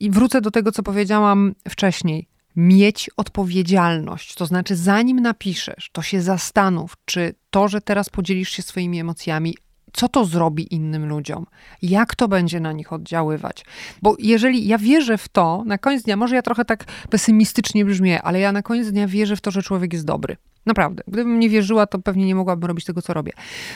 [0.00, 2.28] I wrócę do tego, co powiedziałam wcześniej.
[2.56, 8.62] Mieć odpowiedzialność, to znaczy, zanim napiszesz, to się zastanów, czy to, że teraz podzielisz się
[8.62, 9.54] swoimi emocjami,
[9.92, 11.46] co to zrobi innym ludziom,
[11.82, 13.64] jak to będzie na nich oddziaływać.
[14.02, 18.22] Bo jeżeli ja wierzę w to, na koniec dnia, może ja trochę tak pesymistycznie brzmię,
[18.22, 20.36] ale ja na koniec dnia wierzę w to, że człowiek jest dobry.
[20.66, 21.02] Naprawdę.
[21.08, 23.32] Gdybym nie wierzyła, to pewnie nie mogłabym robić tego, co robię.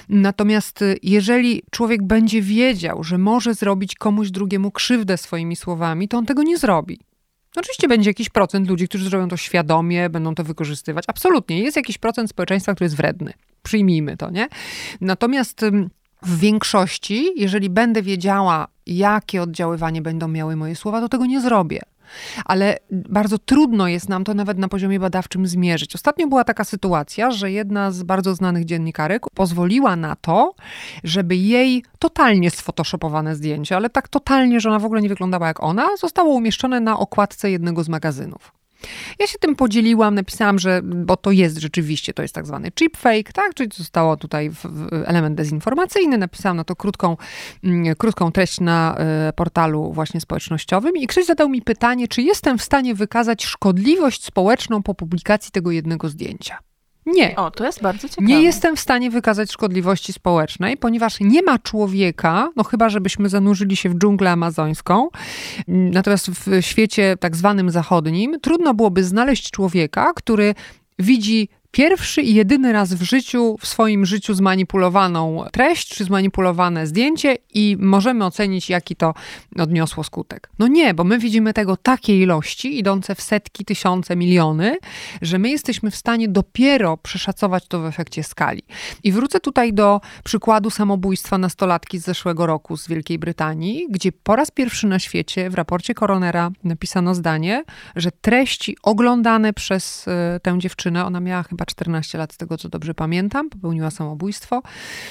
[0.09, 6.19] Natomiast y, jeżeli człowiek będzie wiedział, że może zrobić komuś drugiemu krzywdę swoimi słowami, to
[6.19, 7.01] on tego nie zrobi.
[7.57, 11.05] Oczywiście będzie jakiś procent ludzi, którzy zrobią to świadomie, będą to wykorzystywać.
[11.09, 11.61] Absolutnie.
[11.63, 13.33] Jest jakiś procent społeczeństwa, który jest wredny.
[13.63, 14.49] Przyjmijmy to, nie?
[15.01, 15.65] Natomiast
[16.25, 21.81] w większości, jeżeli będę wiedziała, jakie oddziaływanie będą miały moje słowa, to tego nie zrobię
[22.45, 25.95] ale bardzo trudno jest nam to nawet na poziomie badawczym zmierzyć.
[25.95, 30.55] Ostatnio była taka sytuacja, że jedna z bardzo znanych dziennikarek pozwoliła na to,
[31.05, 35.63] żeby jej totalnie sfotoshopowane zdjęcie, ale tak totalnie, że ona w ogóle nie wyglądała jak
[35.63, 38.64] ona, zostało umieszczone na okładce jednego z magazynów.
[39.19, 42.97] Ja się tym podzieliłam, napisałam, że, bo to jest rzeczywiście, to jest tak zwany cheap
[42.97, 44.51] fake, tak, czyli zostało tutaj
[45.05, 47.17] element dezinformacyjny, napisałam na to krótką,
[47.65, 48.97] mm, krótką treść na
[49.29, 54.25] y, portalu właśnie społecznościowym i ktoś zadał mi pytanie, czy jestem w stanie wykazać szkodliwość
[54.25, 56.74] społeczną po publikacji tego jednego zdjęcia.
[57.07, 57.37] Nie.
[57.37, 58.29] O, to jest bardzo ciekawe.
[58.29, 63.77] Nie jestem w stanie wykazać szkodliwości społecznej, ponieważ nie ma człowieka, no chyba żebyśmy zanurzyli
[63.77, 65.09] się w dżunglę amazońską.
[65.69, 70.55] Natomiast w świecie tak zwanym zachodnim trudno byłoby znaleźć człowieka, który
[70.99, 77.37] widzi pierwszy i jedyny raz w życiu, w swoim życiu zmanipulowaną treść czy zmanipulowane zdjęcie
[77.55, 79.15] i możemy ocenić, jaki to
[79.59, 80.51] odniosło skutek.
[80.59, 84.77] No nie, bo my widzimy tego takie ilości, idące w setki, tysiące, miliony,
[85.23, 88.63] że my jesteśmy w stanie dopiero przeszacować to w efekcie skali.
[89.03, 94.37] I wrócę tutaj do przykładu samobójstwa nastolatki z zeszłego roku z Wielkiej Brytanii, gdzie po
[94.37, 97.65] raz pierwszy na świecie w raporcie koronera napisano zdanie,
[97.97, 102.69] że treści oglądane przez y, tę dziewczynę, ona miała chyba 14 lat, z tego co
[102.69, 104.63] dobrze pamiętam, popełniła samobójstwo.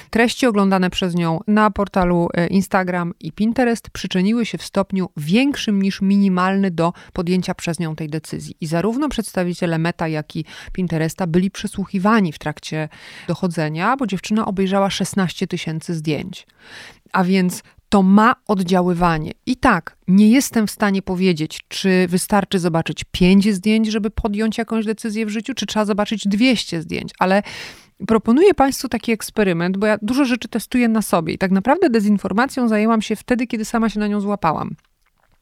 [0.10, 5.82] Treści oglądane przez nią na portalu e, Instagram i Pinterest przyczyniły się w stopniu większym
[5.82, 8.56] niż minimalny do podjęcia przez nią tej decyzji.
[8.62, 12.90] I zarówno przedstawiciele Meta, jak i Pinteresta byli przesłuchiwani w trakcie
[13.28, 16.48] dochodzenia, bo dziewczyna obejrzała 16 tysięcy zdjęć.
[17.12, 17.64] A więc
[17.94, 19.32] to ma oddziaływanie.
[19.46, 24.86] I tak, nie jestem w stanie powiedzieć, czy wystarczy zobaczyć 5 zdjęć, żeby podjąć jakąś
[24.86, 27.44] decyzję w życiu, czy trzeba zobaczyć 200 zdjęć, ale
[28.08, 32.68] proponuję Państwu taki eksperyment, bo ja dużo rzeczy testuję na sobie i tak naprawdę dezinformacją
[32.68, 34.76] zajęłam się wtedy, kiedy sama się na nią złapałam.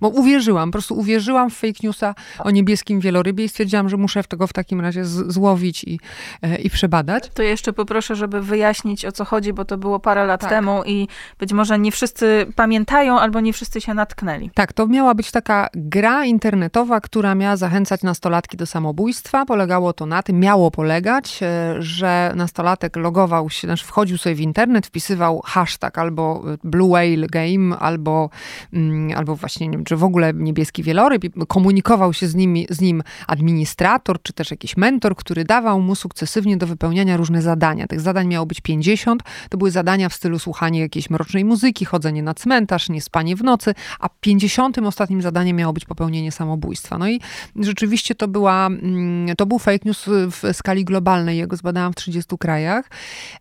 [0.02, 4.24] Bo uwierzyłam, po prostu uwierzyłam w fake newsa o niebieskim wielorybie i stwierdziłam, że muszę
[4.24, 6.00] tego w takim razie złowić i,
[6.42, 7.30] e, i przebadać.
[7.34, 10.50] To jeszcze poproszę, żeby wyjaśnić o co chodzi, bo to było parę lat tak.
[10.50, 11.08] temu i
[11.40, 14.50] być może nie wszyscy pamiętają albo nie wszyscy się natknęli.
[14.54, 19.46] Tak, to miała być taka gra internetowa, która miała zachęcać nastolatki do samobójstwa.
[19.46, 24.42] Polegało to na tym, miało polegać, e, że nastolatek logował się, znaczy wchodził sobie w
[24.42, 28.30] internet, wpisywał hashtag albo Blue Whale Game, albo,
[28.74, 32.82] mm, albo właśnie nie wiem, czy w ogóle niebieski wieloryb, komunikował się z, nimi, z
[32.82, 37.88] nim administrator, czy też jakiś mentor, który dawał mu sukcesywnie do wypełniania różne zadania.
[37.88, 39.24] Tych zadań miało być 50.
[39.50, 43.44] To były zadania w stylu słuchanie jakiejś mrocznej muzyki, chodzenie na cmentarz, nie spanie w
[43.44, 44.78] nocy, a 50.
[44.78, 46.98] ostatnim zadaniem miało być popełnienie samobójstwa.
[46.98, 47.22] No i
[47.56, 51.38] rzeczywiście to była, mm, to był fake news w skali globalnej.
[51.38, 52.90] Ja go zbadałam w 30 krajach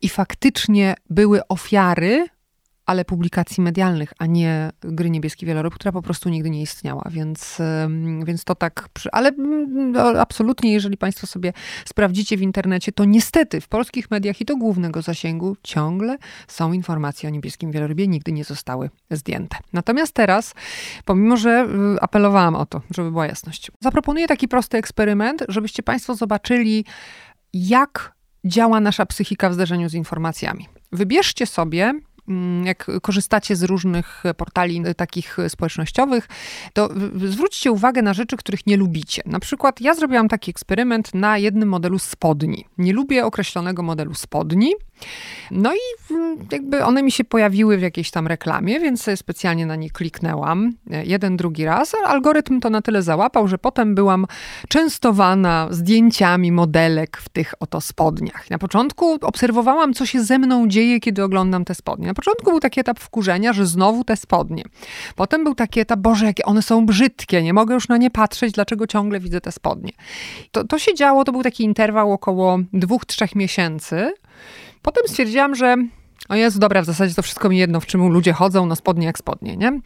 [0.03, 2.27] i faktycznie były ofiary
[2.91, 7.59] ale publikacji medialnych, a nie gry Niebieski Wieloryb, która po prostu nigdy nie istniała, więc,
[8.25, 9.33] więc to tak, ale
[9.69, 11.53] no, absolutnie, jeżeli Państwo sobie
[11.85, 16.17] sprawdzicie w internecie, to niestety w polskich mediach i to głównego zasięgu ciągle
[16.49, 19.57] są informacje o Niebieskim Wielorybie, nigdy nie zostały zdjęte.
[19.73, 20.55] Natomiast teraz,
[21.05, 26.15] pomimo, że y, apelowałam o to, żeby była jasność, zaproponuję taki prosty eksperyment, żebyście Państwo
[26.15, 26.85] zobaczyli,
[27.53, 28.13] jak
[28.45, 30.69] działa nasza psychika w zderzeniu z informacjami.
[30.93, 32.03] Wybierzcie sobie Mm,
[32.65, 36.29] jak korzystacie z różnych portali y, takich społecznościowych,
[36.73, 36.89] to
[37.25, 39.23] zwróćcie uwagę na rzeczy, których nie lubicie.
[39.27, 42.65] Na przykład ja zrobiłam taki eksperyment na jednym modelu spodni.
[42.79, 44.75] Nie lubię określonego modelu spodni.
[45.51, 46.15] No i
[46.53, 50.73] jakby one mi się pojawiły w jakiejś tam reklamie, więc sobie specjalnie na nie kliknęłam
[50.91, 51.95] e, jeden, drugi raz.
[52.07, 54.27] Algorytm to na tyle załapał, że potem byłam
[54.69, 58.51] częstowana zdjęciami modelek w tych oto spodniach.
[58.51, 62.07] Na początku obserwowałam, co się ze mną dzieje, kiedy oglądam te spodnie.
[62.07, 64.65] Na początku był taki etap wkurzenia, że znowu te spodnie.
[65.17, 68.53] Potem był taki etap, Boże, jakie one są brzydkie, nie mogę już na nie patrzeć,
[68.53, 69.93] dlaczego ciągle widzę te spodnie.
[70.53, 74.13] To, to się działo, to był taki interwał około dwóch, trzech miesięcy.
[74.83, 75.77] Potem stwierdziłam, że
[76.29, 79.07] o jest dobra, w zasadzie to wszystko mi jedno, w czym ludzie chodzą, no spodnie
[79.07, 79.81] jak spodnie, nie?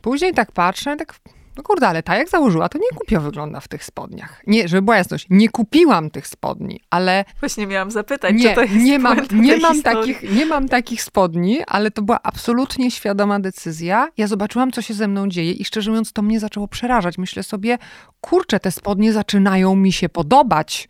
[0.00, 1.14] Później tak patrzę, tak
[1.58, 4.42] No kurde, ale ta jak założyła, to nie głupio wygląda w tych spodniach.
[4.46, 7.24] Nie, żeby była jasność, nie kupiłam tych spodni, ale...
[7.40, 10.14] Właśnie miałam zapytać, nie, czy to jest nie mam, nie mam, historii.
[10.14, 14.08] takich, nie mam takich spodni, ale to była absolutnie świadoma decyzja.
[14.16, 17.18] Ja zobaczyłam, co się ze mną dzieje i szczerze mówiąc, to mnie zaczęło przerażać.
[17.18, 17.78] Myślę sobie,
[18.20, 20.88] kurczę, te spodnie zaczynają mi się podobać.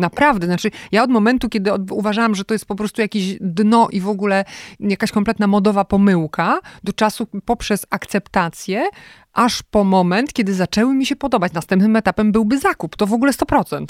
[0.00, 3.88] Naprawdę, znaczy ja od momentu, kiedy od, uważałam, że to jest po prostu jakieś dno
[3.92, 4.44] i w ogóle
[4.80, 8.88] jakaś kompletna modowa pomyłka, do czasu poprzez akceptację,
[9.32, 11.52] aż po moment, kiedy zaczęły mi się podobać.
[11.52, 13.84] Następnym etapem byłby zakup, to w ogóle 100%.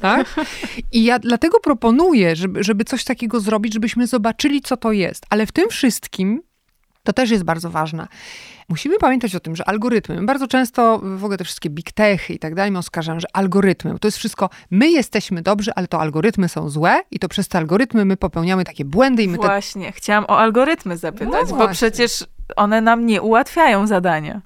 [0.00, 0.34] Tak?
[0.92, 5.26] I ja dlatego proponuję, żeby, żeby coś takiego zrobić, żebyśmy zobaczyli, co to jest.
[5.30, 6.42] Ale w tym wszystkim
[7.02, 8.06] to też jest bardzo ważne.
[8.68, 12.32] Musimy pamiętać o tym, że algorytmy, my bardzo często w ogóle te wszystkie big techy
[12.32, 16.00] i tak dalej, my oskarżamy, że algorytmy, to jest wszystko, my jesteśmy dobrzy, ale to
[16.00, 19.46] algorytmy są złe i to przez te algorytmy my popełniamy takie błędy i my te...
[19.46, 22.24] Właśnie, chciałam o algorytmy zapytać, No bo przecież
[22.56, 24.42] one nam nie ułatwiają zadania.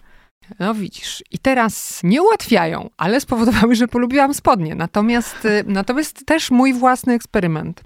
[0.58, 1.24] No widzisz.
[1.30, 4.74] I teraz nie ułatwiają, ale spowodowały, że polubiłam spodnie.
[4.74, 7.82] Natomiast, y, natomiast też mój własny eksperyment.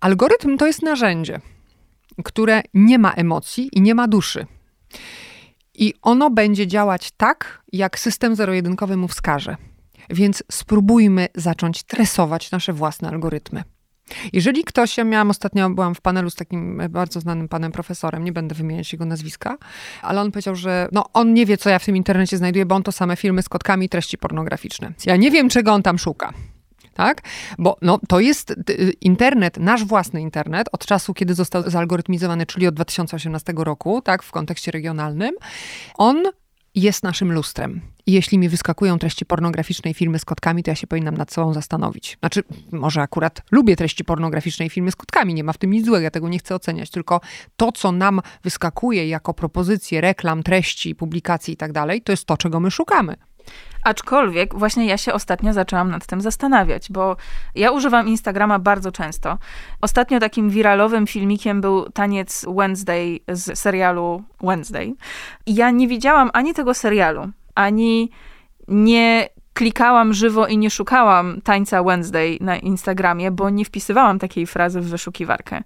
[0.00, 1.40] Algorytm to jest narzędzie,
[2.24, 4.46] które nie ma emocji i nie ma duszy.
[5.74, 9.56] I ono będzie działać tak, jak system zero-jedynkowy mu wskaże.
[10.10, 13.62] Więc spróbujmy zacząć tresować nasze własne algorytmy.
[14.32, 18.32] Jeżeli ktoś, ja miałam ostatnio, byłam w panelu z takim bardzo znanym panem profesorem, nie
[18.32, 19.56] będę wymieniać jego nazwiska,
[20.02, 22.74] ale on powiedział, że no, on nie wie, co ja w tym internecie znajduję, bo
[22.74, 24.92] on to same filmy z kotkami treści pornograficzne.
[25.06, 26.32] Ja nie wiem, czego on tam szuka.
[26.94, 27.22] Tak?
[27.58, 28.54] Bo no, to jest
[29.00, 34.30] internet, nasz własny internet, od czasu, kiedy został zalgorytmizowany, czyli od 2018 roku, tak, w
[34.30, 35.34] kontekście regionalnym,
[35.94, 36.22] on
[36.74, 37.80] jest naszym lustrem.
[38.06, 41.32] I jeśli mi wyskakują treści pornograficzne i filmy z kotkami, to ja się powinnam nad
[41.32, 42.16] sobą zastanowić.
[42.20, 45.86] Znaczy, może akurat lubię treści pornograficzne i filmy z kotkami, nie ma w tym nic
[45.86, 47.20] złego, ja tego nie chcę oceniać, tylko
[47.56, 52.36] to, co nam wyskakuje jako propozycje reklam, treści, publikacji i tak dalej, to jest to,
[52.36, 53.16] czego my szukamy.
[53.84, 57.16] Aczkolwiek właśnie ja się ostatnio zaczęłam nad tym zastanawiać, bo
[57.54, 59.38] ja używam Instagrama bardzo często.
[59.80, 64.94] Ostatnio takim wiralowym filmikiem był taniec Wednesday z serialu Wednesday.
[65.46, 68.10] Ja nie widziałam ani tego serialu, ani
[68.68, 74.80] nie klikałam żywo i nie szukałam tańca Wednesday na Instagramie, bo nie wpisywałam takiej frazy
[74.80, 75.62] w wyszukiwarkę.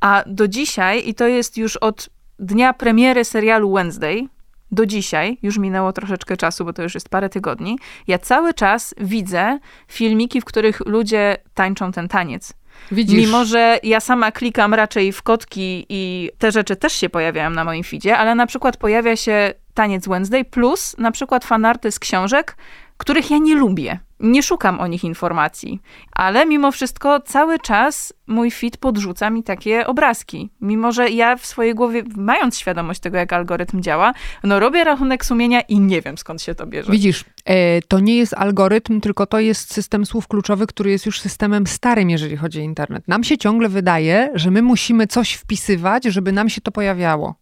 [0.00, 4.28] A do dzisiaj, i to jest już od dnia premiery serialu Wednesday,
[4.74, 8.94] do dzisiaj, już minęło troszeczkę czasu, bo to już jest parę tygodni, ja cały czas
[8.98, 9.58] widzę
[9.88, 12.54] filmiki, w których ludzie tańczą ten taniec.
[12.92, 13.26] Widzisz?
[13.26, 17.64] Mimo, że ja sama klikam raczej w kotki i te rzeczy też się pojawiają na
[17.64, 22.56] moim feedzie, ale na przykład pojawia się taniec Wednesday plus na przykład fanarty z książek,
[22.96, 23.98] których ja nie lubię.
[24.20, 25.80] Nie szukam o nich informacji,
[26.12, 30.50] ale mimo wszystko cały czas mój feed podrzuca mi takie obrazki.
[30.60, 35.24] Mimo, że ja w swojej głowie, mając świadomość tego, jak algorytm działa, no robię rachunek
[35.24, 36.92] sumienia i nie wiem, skąd się to bierze.
[36.92, 41.20] Widzisz, e, to nie jest algorytm, tylko to jest system słów kluczowych, który jest już
[41.20, 43.08] systemem starym, jeżeli chodzi o internet.
[43.08, 47.34] Nam się ciągle wydaje, że my musimy coś wpisywać, żeby nam się to pojawiało.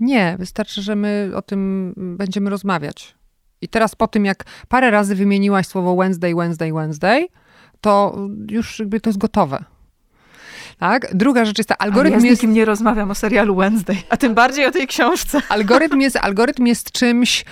[0.00, 3.19] Nie, wystarczy, że my o tym będziemy rozmawiać.
[3.62, 7.26] I teraz po tym, jak parę razy wymieniłaś słowo Wednesday, Wednesday, Wednesday,
[7.80, 8.16] to
[8.50, 9.64] już jakby to jest gotowe.
[10.80, 11.14] Tak?
[11.14, 12.42] Druga rzecz jest ta, Ale algorytm ja z jest...
[12.42, 15.42] nikim nie rozmawiam o serialu Wednesday, a tym bardziej o tej książce.
[15.48, 17.44] Algorytm jest, algorytm jest czymś,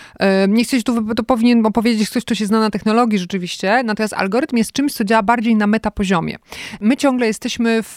[0.49, 4.57] nie chcę tu, to powinien opowiedzieć ktoś, kto się zna na technologii rzeczywiście, natomiast algorytm
[4.57, 6.37] jest czymś, co działa bardziej na metapoziomie.
[6.81, 7.95] My ciągle jesteśmy w,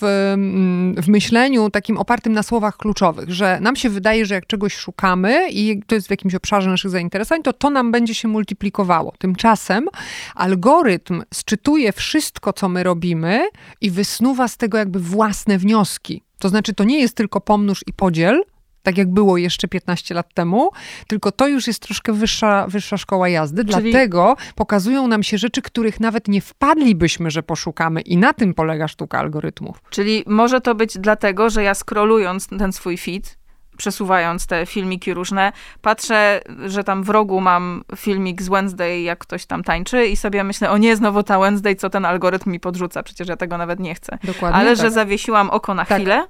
[0.97, 5.49] w myśleniu takim opartym na słowach kluczowych, że nam się wydaje, że jak czegoś szukamy
[5.51, 9.13] i to jest w jakimś obszarze naszych zainteresowań, to to nam będzie się multiplikowało.
[9.17, 9.87] Tymczasem
[10.35, 13.47] algorytm sczytuje wszystko, co my robimy
[13.81, 15.20] i wysnuwa z tego jakby własne
[15.57, 16.23] wnioski.
[16.39, 18.43] To znaczy, to nie jest tylko pomnóż i podziel,
[18.83, 20.69] tak jak było jeszcze 15 lat temu,
[21.07, 23.65] tylko to już jest troszkę wyższa, wyższa szkoła jazdy.
[23.65, 28.01] Czyli- Dlatego pokazują nam się rzeczy, których nawet nie wpadlibyśmy, że poszukamy.
[28.01, 29.81] I na tym polega sztuka algorytmów.
[29.89, 33.37] Czyli może to być dlatego, że ja scrollując ten swój feed,
[33.81, 39.45] przesuwając te filmiki różne, patrzę, że tam w rogu mam filmik z Wednesday, jak ktoś
[39.45, 43.03] tam tańczy i sobie myślę, o nie, znowu ta Wednesday, co ten algorytm mi podrzuca,
[43.03, 44.17] przecież ja tego nawet nie chcę.
[44.23, 44.85] Dokładnie Ale tak.
[44.85, 45.97] że zawiesiłam oko na Tak.
[45.97, 46.27] chwilę,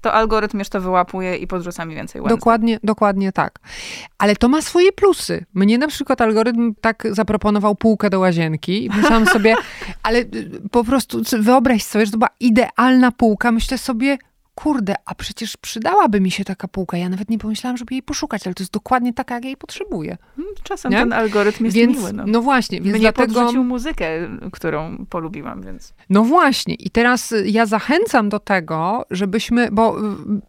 [0.00, 2.38] to algorytm już to wyłapuje i podrzuca mi więcej Wednesday.
[2.38, 3.58] Dokładnie, dokładnie tak.
[4.18, 5.44] Ale to ma swoje plusy.
[5.54, 9.54] Mnie na przykład algorytm tak zaproponował półkę do łazienki i myślałam sobie,
[10.02, 10.24] ale
[10.70, 13.52] po prostu wyobraź sobie, że to była idealna półka.
[13.52, 14.18] Myślę sobie,
[14.54, 16.96] kurde, a przecież przydałaby mi się taka półka.
[16.96, 20.16] Ja nawet nie pomyślałam, żeby jej poszukać, ale to jest dokładnie taka, jak jej potrzebuję.
[20.36, 20.98] Hmm, czasem nie?
[20.98, 22.12] ten algorytm jest więc, miły.
[22.12, 22.24] No.
[22.26, 22.80] no właśnie.
[22.80, 23.34] Więc Mnie dlatego...
[23.34, 24.06] podrzucił muzykę,
[24.52, 25.94] którą polubiłam, więc...
[26.10, 26.74] No właśnie.
[26.74, 29.96] I teraz ja zachęcam do tego, żebyśmy, bo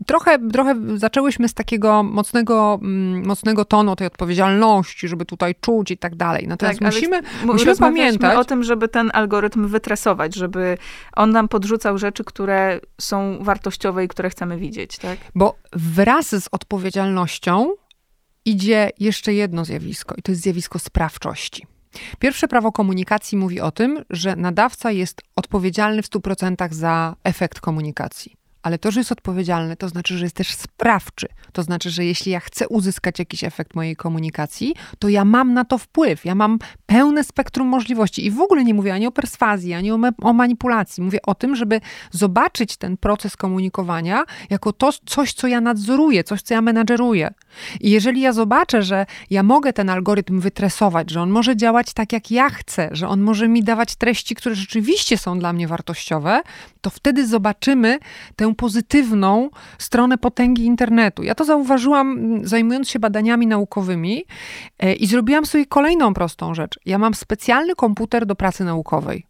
[0.06, 5.98] trochę, trochę zaczęłyśmy z takiego mocnego, mm, mocnego tonu tej odpowiedzialności, żeby tutaj czuć i
[5.98, 6.48] tak dalej.
[6.48, 8.38] Natomiast tak, musimy, musimy pamiętać...
[8.38, 10.78] o tym, żeby ten algorytm wytresować, żeby
[11.16, 15.20] on nam podrzucał rzeczy, które są wartościowe które chcemy widzieć, tak?
[15.36, 17.76] Bo wraz z odpowiedzialnością
[18.46, 21.68] idzie jeszcze jedno zjawisko i to jest zjawisko sprawczości.
[22.20, 28.45] Pierwsze prawo komunikacji mówi o tym, że nadawca jest odpowiedzialny w 100% za efekt komunikacji
[28.66, 31.28] ale to, że jest odpowiedzialny, to znaczy, że jest też sprawczy.
[31.52, 35.66] To znaczy, że jeśli ja chcę uzyskać jakiś efekt mojej komunikacji, to ja mam na
[35.66, 36.26] to wpływ.
[36.26, 38.26] Ja mam pełne spektrum możliwości.
[38.26, 41.04] I w ogóle nie mówię ani o perswazji, ani o, o manipulacji.
[41.04, 46.42] Mówię o tym, żeby zobaczyć ten proces komunikowania jako to coś, co ja nadzoruję, coś,
[46.42, 47.34] co ja menadżeruję.
[47.82, 52.14] I jeżeli ja zobaczę, że ja mogę ten algorytm wytresować, że on może działać tak,
[52.14, 56.42] jak ja chcę, że on może mi dawać treści, które rzeczywiście są dla mnie wartościowe,
[56.82, 58.00] to wtedy zobaczymy
[58.36, 61.24] tę pozytywną stronę potęgi internetu.
[61.24, 64.26] Ja to zauważyłam, zajmując się badaniami naukowymi
[64.80, 66.80] e, i zrobiłam sobie kolejną prostą rzecz.
[66.86, 69.26] Ja mam specjalny komputer do pracy naukowej.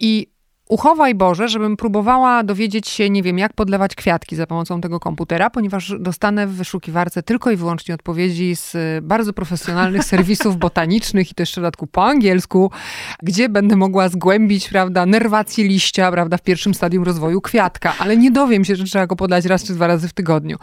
[0.00, 0.26] I
[0.70, 5.50] Uchowaj Boże, żebym próbowała dowiedzieć się, nie wiem, jak podlewać kwiatki za pomocą tego komputera,
[5.50, 11.42] ponieważ dostanę w wyszukiwarce tylko i wyłącznie odpowiedzi z bardzo profesjonalnych serwisów botanicznych i to
[11.42, 12.70] jeszcze w dodatku po angielsku,
[13.22, 18.30] gdzie będę mogła zgłębić, prawda, nerwację liścia, prawda, w pierwszym stadium rozwoju kwiatka, ale nie
[18.30, 20.58] dowiem się, że trzeba go podlać raz czy dwa razy w tygodniu.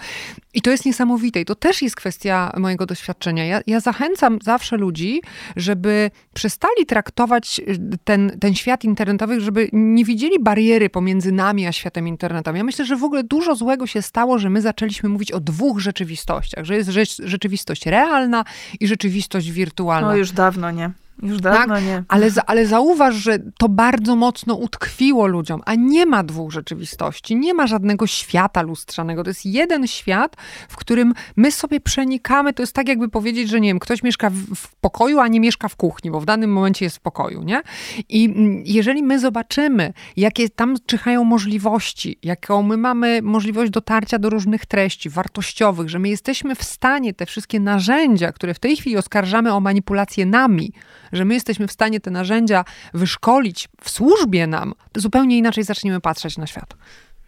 [0.54, 3.46] I to jest niesamowite i to też jest kwestia mojego doświadczenia.
[3.46, 5.22] Ja, ja zachęcam zawsze ludzi,
[5.56, 7.62] żeby przestali traktować
[8.04, 12.58] ten, ten świat internetowy, żeby nie widzieli bariery pomiędzy nami a światem internetowym.
[12.58, 15.80] Ja myślę, że w ogóle dużo złego się stało, że my zaczęliśmy mówić o dwóch
[15.80, 16.90] rzeczywistościach, że jest
[17.24, 18.44] rzeczywistość realna
[18.80, 20.08] i rzeczywistość wirtualna.
[20.08, 20.92] No już dawno nie.
[21.24, 21.84] Już dawno tak?
[21.84, 22.04] nie.
[22.08, 27.54] Ale, ale zauważ, że to bardzo mocno utkwiło ludziom, a nie ma dwóch rzeczywistości, nie
[27.54, 29.24] ma żadnego świata lustrzanego.
[29.24, 30.36] To jest jeden świat,
[30.70, 32.54] w którym my sobie przenikamy.
[32.54, 35.40] To jest tak, jakby powiedzieć, że nie wiem, ktoś mieszka w, w pokoju, a nie
[35.40, 37.62] mieszka w kuchni, bo w danym momencie jest w pokoju, nie?
[38.10, 44.30] I mm, jeżeli my zobaczymy, jakie tam czyhają możliwości, jaką my mamy możliwość dotarcia do
[44.30, 48.98] różnych treści wartościowych, że my jesteśmy w stanie te wszystkie narzędzia, które w tej chwili
[48.98, 50.74] oskarżamy o manipulację nami,
[51.12, 56.02] że my jesteśmy w stanie te narzędzia wyszkolić w służbie nam, to zupełnie inaczej zaczniemy
[56.02, 56.74] patrzeć na świat.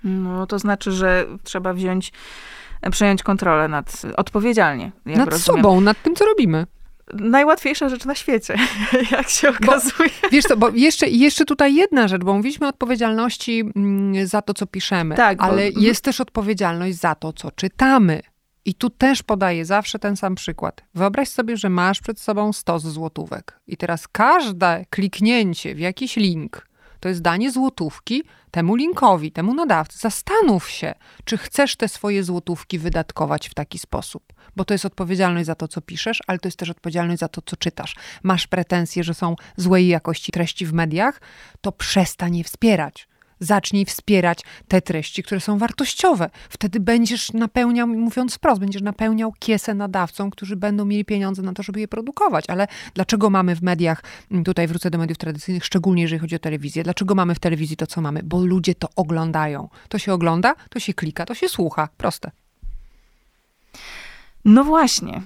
[0.04, 2.12] No, to znaczy, że trzeba wziąć,
[2.92, 4.92] przejąć kontrolę nad, odpowiedzialnie.
[5.06, 5.40] nad rozumiem.
[5.40, 6.66] sobą, nad tym, co robimy
[7.14, 8.56] najłatwiejsza rzecz na świecie,
[9.12, 10.10] jak się okazuje.
[10.22, 14.42] Bo, wiesz co, bo jeszcze, jeszcze tutaj jedna rzecz, bo mówiliśmy o odpowiedzialności mm, za
[14.42, 15.80] to, co piszemy, tak, ale bo...
[15.80, 18.22] Jest też odpowiedzialność za to, co czytamy.
[18.66, 20.84] I tu też podaję zawsze ten sam przykład.
[20.96, 23.60] Wyobraź sobie, że masz przed sobą stos złotówek.
[23.68, 29.98] I teraz każde kliknięcie w jakiś link to jest danie złotówki temu linkowi, temu nadawcy.
[30.00, 30.94] Zastanów się,
[31.24, 34.24] czy chcesz te swoje złotówki wydatkować w taki sposób.
[34.56, 37.42] Bo to jest odpowiedzialność za to, co piszesz, ale to jest też odpowiedzialność za to,
[37.42, 37.96] co czytasz.
[38.24, 41.22] Masz pretensje, że są złej jakości treści w mediach,
[41.62, 43.09] to przestań je wspierać
[43.40, 46.30] zacznij wspierać te treści, które są wartościowe.
[46.50, 51.64] Wtedy będziesz napełniał, mówiąc wprost, będziesz napełniał kiesę nadawcom, którzy będą mieli pieniądze na to,
[51.64, 52.46] żeby je produkować.
[52.48, 56.40] Ale dlaczego mamy w mediach, mm, tutaj wrócę do mediów tradycyjnych, szczególnie jeżeli chodzi o
[56.40, 58.22] telewizję, dlaczego mamy w telewizji to, co mamy?
[58.24, 59.70] Bo ludzie to oglądają.
[59.90, 61.90] To się ogląda, to się klika, to się słucha.
[61.98, 62.32] Proste.
[64.46, 65.22] No właśnie,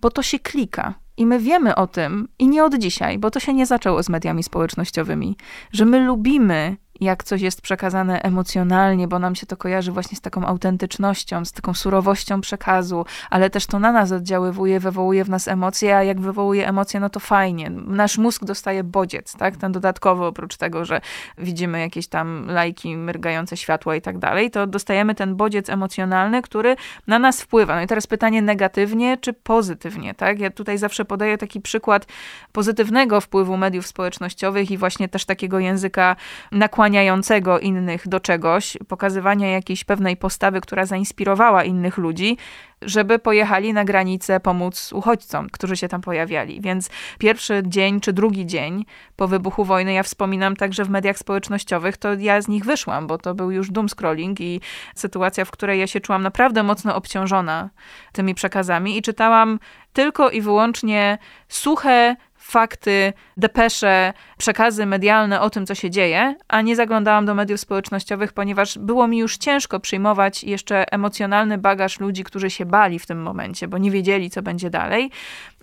[0.00, 0.94] bo to się klika.
[1.16, 4.08] I my wiemy o tym, i nie od dzisiaj, bo to się nie zaczęło z
[4.08, 5.36] mediami społecznościowymi,
[5.72, 10.20] że my lubimy jak coś jest przekazane emocjonalnie, bo nam się to kojarzy właśnie z
[10.20, 15.48] taką autentycznością, z taką surowością przekazu, ale też to na nas oddziaływuje, wywołuje w nas
[15.48, 17.70] emocje, a jak wywołuje emocje, no to fajnie.
[17.70, 19.56] Nasz mózg dostaje bodziec, tak?
[19.56, 21.00] Ten dodatkowy, oprócz tego, że
[21.38, 26.76] widzimy jakieś tam lajki, mrygające światła i tak dalej, to dostajemy ten bodziec emocjonalny, który
[27.06, 27.76] na nas wpływa.
[27.76, 30.38] No i teraz pytanie negatywnie czy pozytywnie, tak?
[30.38, 32.06] Ja tutaj zawsze podaję taki przykład
[32.52, 36.16] pozytywnego wpływu mediów społecznościowych i właśnie też takiego języka
[36.52, 42.36] nakłaniania skłaniającego innych do czegoś, pokazywania jakiejś pewnej postawy, która zainspirowała innych ludzi,
[42.82, 46.60] żeby pojechali na granicę pomóc uchodźcom, którzy się tam pojawiali.
[46.60, 48.84] Więc pierwszy dzień czy drugi dzień
[49.16, 53.18] po wybuchu wojny, ja wspominam także w mediach społecznościowych, to ja z nich wyszłam, bo
[53.18, 54.60] to był już doom scrolling i
[54.94, 57.70] sytuacja, w której ja się czułam naprawdę mocno obciążona
[58.12, 59.58] tymi przekazami i czytałam
[59.92, 61.18] tylko i wyłącznie
[61.48, 67.60] suche, fakty, depesze, przekazy medialne o tym, co się dzieje, a nie zaglądałam do mediów
[67.60, 73.06] społecznościowych, ponieważ było mi już ciężko przyjmować jeszcze emocjonalny bagaż ludzi, którzy się bali w
[73.06, 75.10] tym momencie, bo nie wiedzieli, co będzie dalej.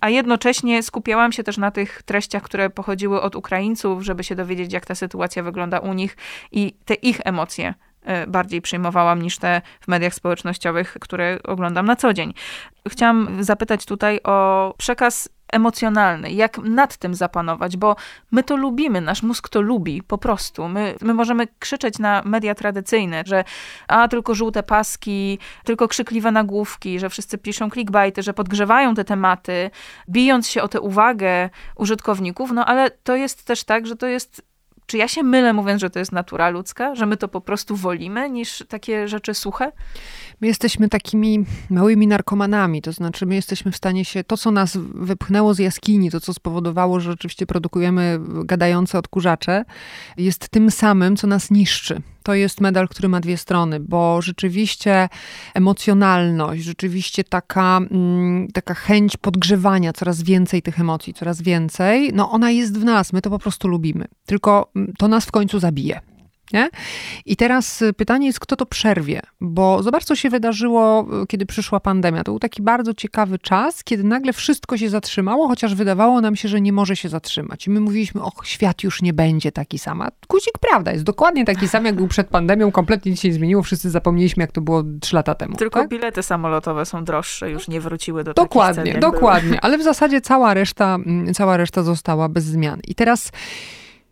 [0.00, 4.72] A jednocześnie skupiałam się też na tych treściach, które pochodziły od Ukraińców, żeby się dowiedzieć,
[4.72, 6.16] jak ta sytuacja wygląda u nich
[6.52, 7.74] i te ich emocje
[8.28, 12.34] bardziej przyjmowałam niż te w mediach społecznościowych, które oglądam na co dzień.
[12.88, 17.96] Chciałam zapytać tutaj o przekaz emocjonalny, jak nad tym zapanować, bo
[18.30, 20.68] my to lubimy, nasz mózg to lubi po prostu.
[20.68, 23.44] My, my możemy krzyczeć na media tradycyjne, że
[23.88, 29.70] a tylko żółte paski, tylko krzykliwe nagłówki, że wszyscy piszą clickbaity, że podgrzewają te tematy,
[30.08, 34.49] bijąc się o tę uwagę użytkowników, no ale to jest też tak, że to jest
[34.90, 37.76] czy ja się mylę, mówiąc, że to jest natura ludzka, że my to po prostu
[37.76, 39.72] wolimy niż takie rzeczy suche?
[40.40, 44.76] My jesteśmy takimi małymi narkomanami, to znaczy my jesteśmy w stanie się, to co nas
[44.94, 49.64] wypchnęło z jaskini, to co spowodowało, że rzeczywiście produkujemy gadające odkurzacze,
[50.16, 52.02] jest tym samym, co nas niszczy.
[52.22, 55.08] To jest medal, który ma dwie strony, bo rzeczywiście
[55.54, 62.50] emocjonalność, rzeczywiście taka, mm, taka chęć podgrzewania coraz więcej tych emocji, coraz więcej, no ona
[62.50, 64.04] jest w nas, my to po prostu lubimy.
[64.26, 66.09] Tylko mm, to nas w końcu zabije.
[66.52, 66.70] Nie?
[67.26, 69.20] I teraz y, pytanie jest, kto to przerwie?
[69.40, 72.24] Bo zobacz, co się wydarzyło, y, kiedy przyszła pandemia.
[72.24, 76.48] To był taki bardzo ciekawy czas, kiedy nagle wszystko się zatrzymało, chociaż wydawało nam się,
[76.48, 77.66] że nie może się zatrzymać.
[77.66, 80.02] I my mówiliśmy, och, świat już nie będzie taki sam.
[80.02, 82.72] A guzik prawda, jest dokładnie taki sam, jak był przed pandemią.
[82.72, 83.62] Kompletnie nic się nie zmieniło.
[83.62, 85.56] Wszyscy zapomnieliśmy, jak to było trzy lata temu.
[85.56, 85.88] Tylko tak?
[85.88, 89.60] bilety samolotowe są droższe, już nie wróciły do Dokładnie, cen, dokładnie.
[89.60, 92.80] Ale w zasadzie cała reszta, mm, cała reszta została bez zmian.
[92.88, 93.32] I teraz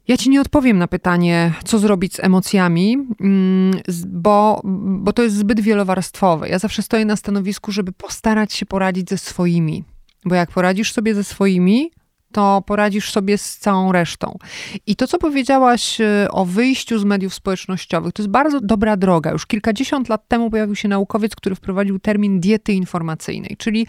[0.08, 5.36] ja ci nie odpowiem na pytanie, co zrobić z emocjami, mm, bo, bo to jest
[5.36, 6.48] zbyt wielowarstwowe.
[6.48, 9.84] Ja zawsze stoję na stanowisku, żeby postarać się poradzić ze swoimi.
[10.24, 11.90] Bo jak poradzisz sobie ze swoimi,
[12.32, 14.38] to poradzisz sobie z całą resztą.
[14.86, 19.30] I to, co powiedziałaś e, o wyjściu z mediów społecznościowych, to jest bardzo dobra droga.
[19.30, 23.86] Już kilkadziesiąt lat temu pojawił się naukowiec, który wprowadził termin diety informacyjnej, czyli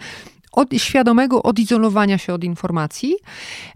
[0.52, 3.16] od świadomego odizolowania się od informacji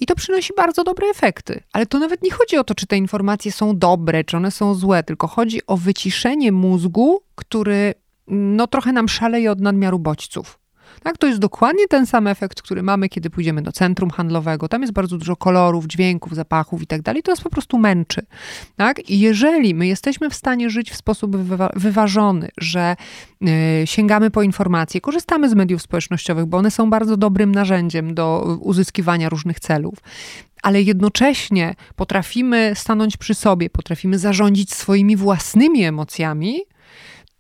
[0.01, 1.63] i to przynosi bardzo dobre efekty.
[1.73, 4.75] Ale to nawet nie chodzi o to, czy te informacje są dobre, czy one są
[4.75, 7.95] złe, tylko chodzi o wyciszenie mózgu, który
[8.29, 10.64] no trochę nam szaleje od nadmiaru bodźców.
[11.03, 14.69] Tak, to jest dokładnie ten sam efekt, który mamy, kiedy pójdziemy do centrum handlowego.
[14.69, 17.23] Tam jest bardzo dużo kolorów, dźwięków, zapachów i tak dalej.
[17.23, 18.27] To nas po prostu męczy.
[18.77, 19.11] Tak?
[19.11, 22.97] I jeżeli my jesteśmy w stanie żyć w sposób wywa wyważony, że
[23.41, 23.51] yy,
[23.85, 29.29] sięgamy po informacje, korzystamy z mediów społecznościowych, bo one są bardzo dobrym narzędziem do uzyskiwania
[29.29, 29.95] różnych celów,
[30.63, 36.61] ale jednocześnie potrafimy stanąć przy sobie, potrafimy zarządzić swoimi własnymi emocjami,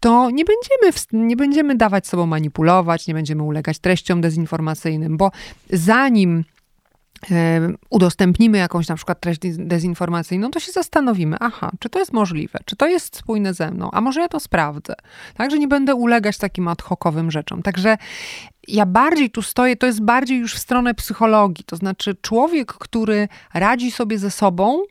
[0.04, 5.30] to nie będziemy, nie będziemy dawać sobą manipulować, nie będziemy ulegać treściom dezinformacyjnym, bo
[5.70, 6.44] zanim
[7.90, 12.76] udostępnimy jakąś na przykład treść dezinformacyjną, to się zastanowimy, aha, czy to jest możliwe, czy
[12.76, 14.94] to jest spójne ze mną, a może ja to sprawdzę.
[15.36, 17.62] Także nie będę ulegać takim ad hocowym rzeczom.
[17.62, 17.96] Także
[18.68, 23.28] ja bardziej tu stoję, to jest bardziej już w stronę psychologii, to znaczy człowiek, który
[23.54, 24.82] radzi sobie ze sobą,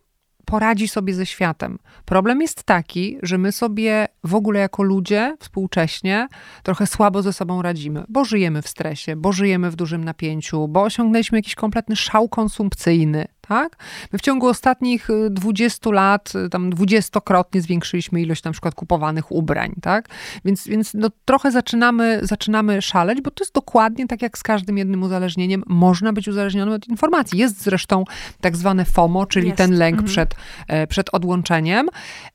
[0.46, 1.80] poradzi sobie ze światem.
[2.06, 6.28] Problem jest taki, że my sobie w ogóle jako ludzie współcześnie
[6.64, 10.82] trochę słabo ze sobą radzimy, bo żyjemy w stresie, bo żyjemy w dużym napięciu, bo
[10.82, 13.78] osiągnęliśmy jakiś kompletny szał konsumpcyjny tak?
[14.12, 19.32] My w ciągu ostatnich 20 y, lat y, tam dwudziestokrotnie zwiększyliśmy ilość na przykład kupowanych
[19.32, 20.10] ubrań, tak?
[20.46, 24.78] Więc, więc no, trochę zaczynamy, zaczynamy szaleć, bo to jest dokładnie tak jak z każdym
[24.78, 25.64] jednym uzależnieniem.
[25.68, 27.40] Można być uzależnionym od informacji.
[27.40, 28.04] Jest zresztą
[28.42, 29.58] tak zwane FOMO, czyli jest.
[29.58, 30.08] ten lęk mhm.
[30.08, 30.36] przed,
[30.68, 31.90] e, przed odłączeniem.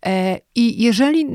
[0.06, 1.26] E, I jeżeli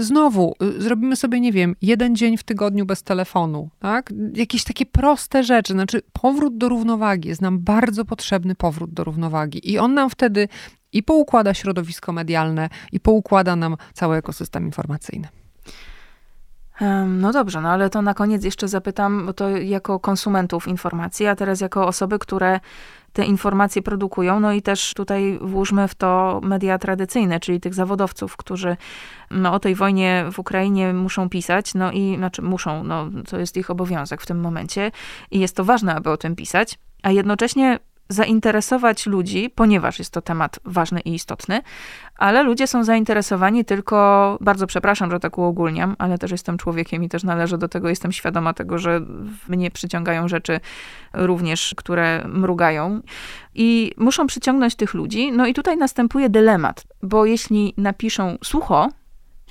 [0.00, 4.12] znowu y, zrobimy sobie, nie wiem, jeden dzień w tygodniu bez telefonu, tak?
[4.34, 9.15] Jakieś takie proste rzeczy, znaczy powrót do równowagi jest nam bardzo potrzebny powrót do równowagi
[9.16, 9.72] równowagi.
[9.72, 10.48] I on nam wtedy
[10.92, 15.28] i poukłada środowisko medialne, i poukłada nam cały ekosystem informacyjny.
[17.06, 21.36] No dobrze, no ale to na koniec jeszcze zapytam, bo to jako konsumentów informacji, a
[21.36, 22.60] teraz jako osoby, które
[23.12, 28.36] te informacje produkują, no i też tutaj włóżmy w to media tradycyjne, czyli tych zawodowców,
[28.36, 28.76] którzy
[29.30, 33.56] no, o tej wojnie w Ukrainie muszą pisać, no i znaczy muszą, no to jest
[33.56, 34.90] ich obowiązek w tym momencie
[35.30, 40.22] i jest to ważne, aby o tym pisać, a jednocześnie zainteresować ludzi, ponieważ jest to
[40.22, 41.62] temat ważny i istotny,
[42.16, 47.08] ale ludzie są zainteresowani tylko, bardzo przepraszam, że tak uogólniam, ale też jestem człowiekiem i
[47.08, 49.00] też należę do tego, jestem świadoma tego, że
[49.48, 50.60] mnie przyciągają rzeczy
[51.12, 53.00] również, które mrugają
[53.54, 55.32] i muszą przyciągnąć tych ludzi.
[55.32, 58.88] No i tutaj następuje dylemat, bo jeśli napiszą sucho,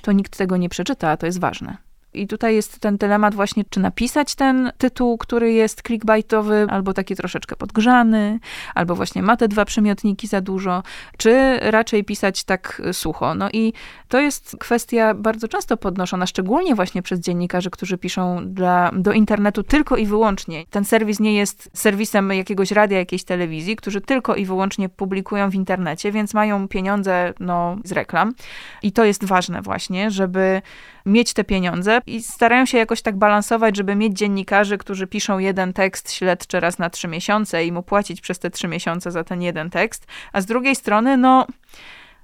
[0.02, 1.85] to nikt tego nie przeczyta, a to jest ważne.
[2.16, 7.16] I tutaj jest ten dylemat właśnie, czy napisać ten tytuł, który jest clickbaitowy, albo taki
[7.16, 8.38] troszeczkę podgrzany,
[8.74, 10.82] albo właśnie ma te dwa przymiotniki za dużo,
[11.16, 13.34] czy raczej pisać tak sucho.
[13.34, 13.72] No i
[14.08, 19.62] to jest kwestia bardzo często podnoszona, szczególnie właśnie przez dziennikarzy, którzy piszą dla, do internetu
[19.62, 20.64] tylko i wyłącznie.
[20.70, 25.54] Ten serwis nie jest serwisem jakiegoś radia, jakiejś telewizji, którzy tylko i wyłącznie publikują w
[25.54, 28.34] internecie, więc mają pieniądze no, z reklam.
[28.82, 30.62] I to jest ważne właśnie, żeby
[31.06, 35.72] mieć te pieniądze i starają się jakoś tak balansować, żeby mieć dziennikarzy, którzy piszą jeden
[35.72, 39.42] tekst śledczy raz na trzy miesiące i mu płacić przez te trzy miesiące za ten
[39.42, 41.46] jeden tekst, a z drugiej strony, no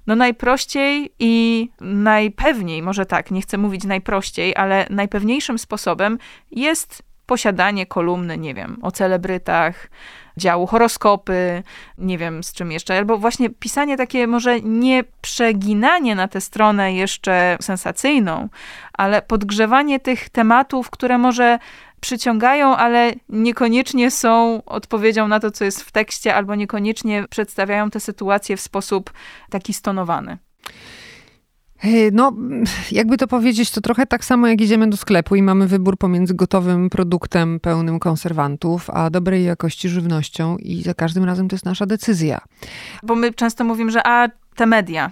[0.07, 6.17] no najprościej i najpewniej, może tak, nie chcę mówić najprościej, ale najpewniejszym sposobem
[6.51, 9.89] jest posiadanie kolumny, nie wiem, o celebrytach,
[10.37, 11.63] działu horoskopy,
[11.97, 16.93] nie wiem z czym jeszcze, albo właśnie pisanie takie może nie przeginanie na tę stronę
[16.93, 18.49] jeszcze sensacyjną,
[18.93, 21.59] ale podgrzewanie tych tematów, które może
[21.99, 27.99] przyciągają, ale niekoniecznie są odpowiedzią na to, co jest w tekście, albo niekoniecznie przedstawiają tę
[27.99, 29.13] sytuację w sposób
[29.49, 30.37] taki stonowany.
[32.11, 32.31] No,
[32.91, 36.33] jakby to powiedzieć, to trochę tak samo jak idziemy do sklepu i mamy wybór pomiędzy
[36.33, 41.85] gotowym produktem pełnym konserwantów, a dobrej jakości żywnością i za każdym razem to jest nasza
[41.85, 42.41] decyzja.
[43.03, 45.11] Bo my często mówimy, że a te media,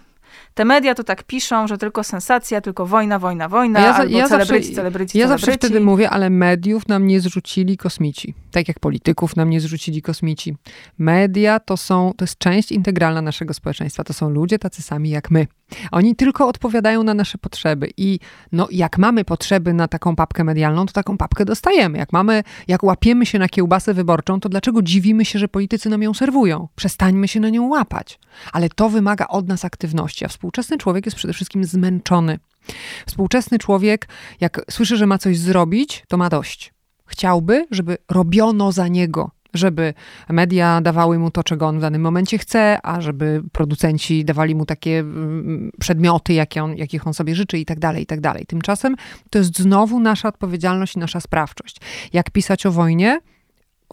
[0.53, 4.27] te media to tak piszą, że tylko sensacja, tylko wojna, wojna, wojna, ja, albo ja
[4.27, 5.45] celebryci, zawsze, celebryci, Ja celebryci.
[5.45, 8.33] zawsze wtedy mówię, ale mediów nam nie zrzucili kosmici.
[8.51, 10.57] Tak jak polityków nam nie zrzucili kosmici.
[10.97, 14.03] Media to są, to jest część integralna naszego społeczeństwa.
[14.03, 15.47] To są ludzie tacy sami jak my.
[15.91, 18.19] Oni tylko odpowiadają na nasze potrzeby i
[18.51, 21.97] no, jak mamy potrzeby na taką papkę medialną, to taką papkę dostajemy.
[21.97, 26.01] Jak mamy, jak łapiemy się na kiełbasę wyborczą, to dlaczego dziwimy się, że politycy nam
[26.01, 26.67] ją serwują?
[26.75, 28.19] Przestańmy się na nią łapać.
[28.53, 32.39] Ale to wymaga od nas aktywności, a współczesny człowiek jest przede wszystkim zmęczony.
[33.05, 34.07] Współczesny człowiek,
[34.39, 36.73] jak słyszy, że ma coś zrobić, to ma dość.
[37.11, 39.93] Chciałby, żeby robiono za niego, żeby
[40.29, 44.65] media dawały mu to, czego on w danym momencie chce, a żeby producenci dawali mu
[44.65, 48.45] takie mm, przedmioty, jakie on, jakich on sobie życzy i tak dalej, i tak dalej.
[48.45, 48.95] Tymczasem
[49.29, 51.77] to jest znowu nasza odpowiedzialność i nasza sprawczość.
[52.13, 53.19] Jak pisać o wojnie?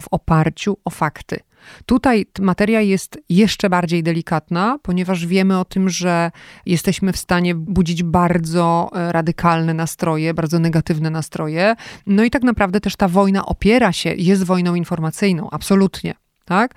[0.01, 1.39] W oparciu o fakty.
[1.85, 6.31] Tutaj materia jest jeszcze bardziej delikatna, ponieważ wiemy o tym, że
[6.65, 11.75] jesteśmy w stanie budzić bardzo e, radykalne nastroje, bardzo negatywne nastroje.
[12.07, 16.15] No i tak naprawdę też ta wojna opiera się, jest wojną informacyjną, absolutnie.
[16.45, 16.73] Tak?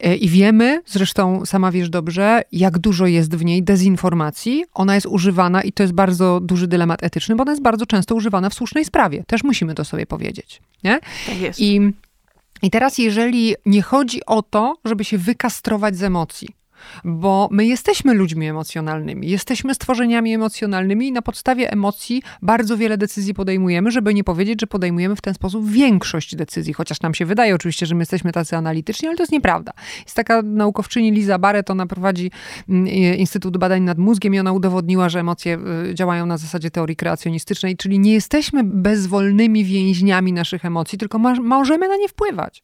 [0.00, 4.64] E, I wiemy, zresztą sama wiesz dobrze, jak dużo jest w niej dezinformacji.
[4.74, 8.14] Ona jest używana i to jest bardzo duży dylemat etyczny, bo ona jest bardzo często
[8.14, 9.24] używana w słusznej sprawie.
[9.26, 10.60] Też musimy to sobie powiedzieć.
[10.84, 11.00] Nie?
[11.26, 11.60] Tak jest.
[11.60, 11.92] I
[12.64, 16.48] i teraz, jeżeli nie chodzi o to, żeby się wykastrować z emocji,
[17.04, 23.34] bo my jesteśmy ludźmi emocjonalnymi, jesteśmy stworzeniami emocjonalnymi i na podstawie emocji bardzo wiele decyzji
[23.34, 27.54] podejmujemy, żeby nie powiedzieć, że podejmujemy w ten sposób większość decyzji, chociaż nam się wydaje
[27.54, 29.72] oczywiście, że my jesteśmy tacy analityczni, ale to jest nieprawda.
[30.04, 32.30] Jest taka naukowczyni Liza Barrett, ona prowadzi
[32.68, 35.58] mm, Instytut Badań nad Mózgiem i ona udowodniła, że emocje
[35.90, 41.88] y, działają na zasadzie teorii kreacjonistycznej, czyli nie jesteśmy bezwolnymi więźniami naszych emocji, tylko możemy
[41.88, 42.62] na nie wpływać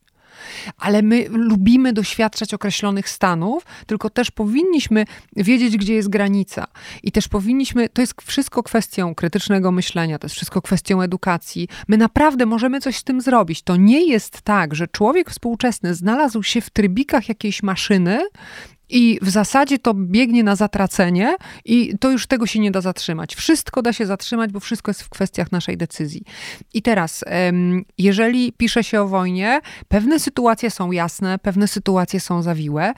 [0.77, 6.67] ale my lubimy doświadczać określonych stanów, tylko też powinniśmy wiedzieć, gdzie jest granica.
[7.03, 11.67] I też powinniśmy, to jest wszystko kwestią krytycznego myślenia, to jest wszystko kwestią edukacji.
[11.87, 13.61] My naprawdę możemy coś z tym zrobić.
[13.61, 18.19] To nie jest tak, że człowiek współczesny znalazł się w trybikach jakiejś maszyny
[18.91, 21.35] i w zasadzie to biegnie na zatracenie
[21.65, 23.35] i to już tego się nie da zatrzymać.
[23.35, 26.23] Wszystko da się zatrzymać, bo wszystko jest w kwestiach naszej decyzji.
[26.73, 27.23] I teraz,
[27.97, 32.93] jeżeli pisze się o wojnie, pewne sytuacje są jasne, pewne sytuacje są zawiłe.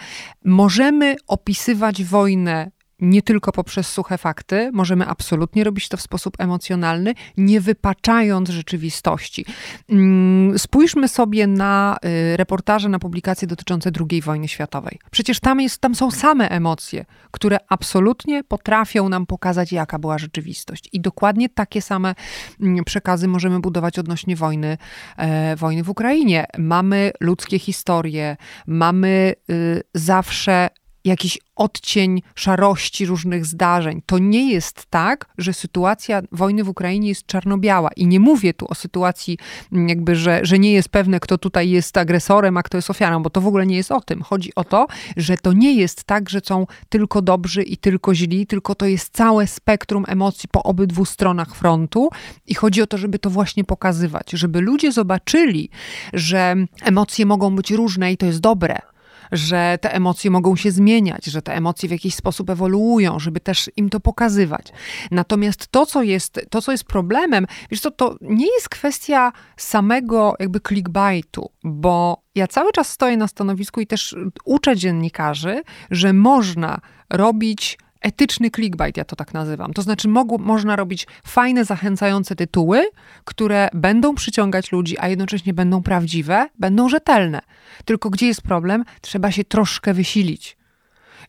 [0.46, 2.72] Możemy opisywać wojnę
[3.04, 9.46] nie tylko poprzez suche fakty, możemy absolutnie robić to w sposób emocjonalny, nie wypaczając rzeczywistości.
[9.90, 15.00] Mm, spójrzmy sobie na y, reportaże, na publikacje dotyczące II wojny światowej.
[15.12, 20.90] Przecież tam, jest, tam są same emocje, które absolutnie potrafią nam pokazać, jaka była rzeczywistość.
[20.92, 22.16] I dokładnie takie same
[22.62, 24.78] mm, przekazy możemy budować odnośnie wojny,
[25.18, 26.46] e, wojny w Ukrainie.
[26.58, 28.38] Mamy ludzkie historie,
[28.68, 30.70] mamy y, zawsze
[31.04, 34.02] jakiś odcień szarości różnych zdarzeń.
[34.06, 37.90] To nie jest tak, że sytuacja wojny w Ukrainie jest czarno-biała.
[37.96, 39.38] I nie mówię tu o sytuacji,
[39.72, 43.24] mm, jakby, że, że nie jest pewne, kto tutaj jest agresorem, a kto jest ofiarą,
[43.24, 44.22] bo to w ogóle nie jest o tym.
[44.22, 44.88] Chodzi o to,
[45.18, 49.16] że to nie jest tak, że są tylko dobrzy i tylko źli, tylko to jest
[49.16, 52.10] całe spektrum emocji po obydwu stronach frontu.
[52.48, 55.70] I chodzi o to, żeby to właśnie pokazywać, żeby ludzie zobaczyli,
[56.14, 58.93] że emocje mogą być różne i to jest dobre
[59.34, 63.70] że te emocje mogą się zmieniać, że te emocje w jakiś sposób ewoluują, żeby też
[63.76, 64.68] im to pokazywać.
[65.12, 70.34] Natomiast to, co jest, to, co jest problemem, wiesz co, to nie jest kwestia samego
[70.40, 74.16] jakby clickbaitu, bo ja cały czas stoję na stanowisku i też
[74.46, 75.62] uczę dziennikarzy,
[75.92, 76.80] że można
[77.10, 79.74] robić etyczny clickbait, ja to tak nazywam.
[79.74, 82.86] To znaczy, mogło, można robić fajne, zachęcające tytuły,
[83.26, 87.42] które będą przyciągać ludzi, a jednocześnie będą prawdziwe, będą rzetelne.
[87.86, 88.84] Tylko gdzie jest problem?
[89.02, 90.58] Trzeba się troszkę wysilić.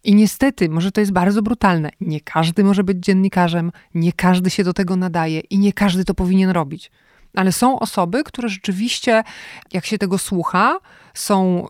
[0.05, 4.65] I niestety, może to jest bardzo brutalne, nie każdy może być dziennikarzem, nie każdy się
[4.65, 6.91] do tego nadaje i nie każdy to powinien robić.
[7.35, 9.25] Ale są osoby, które rzeczywiście,
[9.73, 10.79] jak się tego słucha,
[11.15, 11.67] są,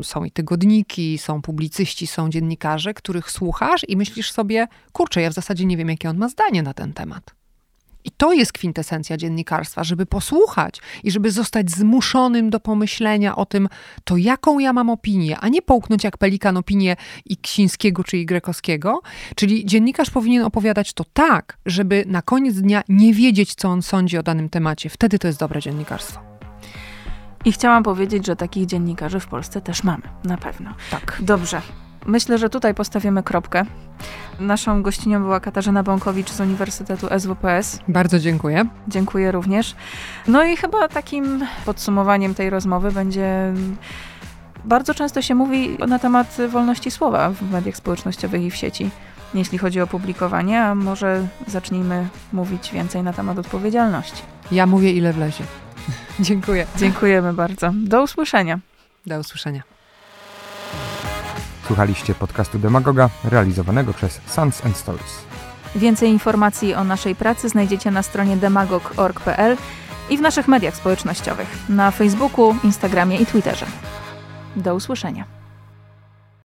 [0.00, 5.30] y, są i tygodniki, są publicyści, są dziennikarze, których słuchasz i myślisz sobie, kurczę, ja
[5.30, 7.41] w zasadzie nie wiem, jakie on ma zdanie na ten temat.
[8.04, 13.68] I to jest kwintesencja dziennikarstwa, żeby posłuchać i żeby zostać zmuszonym do pomyślenia o tym,
[14.04, 16.96] to jaką ja mam opinię, a nie połknąć jak pelikan opinię
[17.26, 19.00] i Ksińskiego czy Grekowskiego.
[19.34, 24.18] Czyli dziennikarz powinien opowiadać to tak, żeby na koniec dnia nie wiedzieć, co on sądzi
[24.18, 24.90] o danym temacie.
[24.90, 26.20] Wtedy to jest dobre dziennikarstwo.
[27.44, 30.74] I chciałam powiedzieć, że takich dziennikarzy w Polsce też mamy, na pewno.
[30.90, 31.18] Tak.
[31.20, 31.62] Dobrze.
[32.06, 33.64] Myślę, że tutaj postawimy kropkę.
[34.40, 37.78] Naszą gościnią była Katarzyna Bąkowicz z Uniwersytetu SWPS.
[37.88, 38.66] Bardzo dziękuję.
[38.88, 39.74] Dziękuję również.
[40.28, 43.52] No i chyba takim podsumowaniem tej rozmowy będzie.
[44.64, 48.90] Bardzo często się mówi na temat wolności słowa w mediach społecznościowych i w sieci,
[49.34, 54.22] jeśli chodzi o publikowanie, a może zacznijmy mówić więcej na temat odpowiedzialności.
[54.52, 55.44] Ja mówię, ile wlezie.
[56.20, 56.66] Dziękuję.
[56.76, 57.70] Dziękujemy bardzo.
[57.74, 58.58] Do usłyszenia.
[59.06, 59.62] Do usłyszenia.
[61.66, 65.22] Słuchaliście podcastu Demagoga realizowanego przez Sons and Stories.
[65.76, 69.56] Więcej informacji o naszej pracy znajdziecie na stronie demagog.org.pl
[70.10, 73.66] i w naszych mediach społecznościowych na Facebooku, Instagramie i Twitterze.
[74.56, 75.41] Do usłyszenia.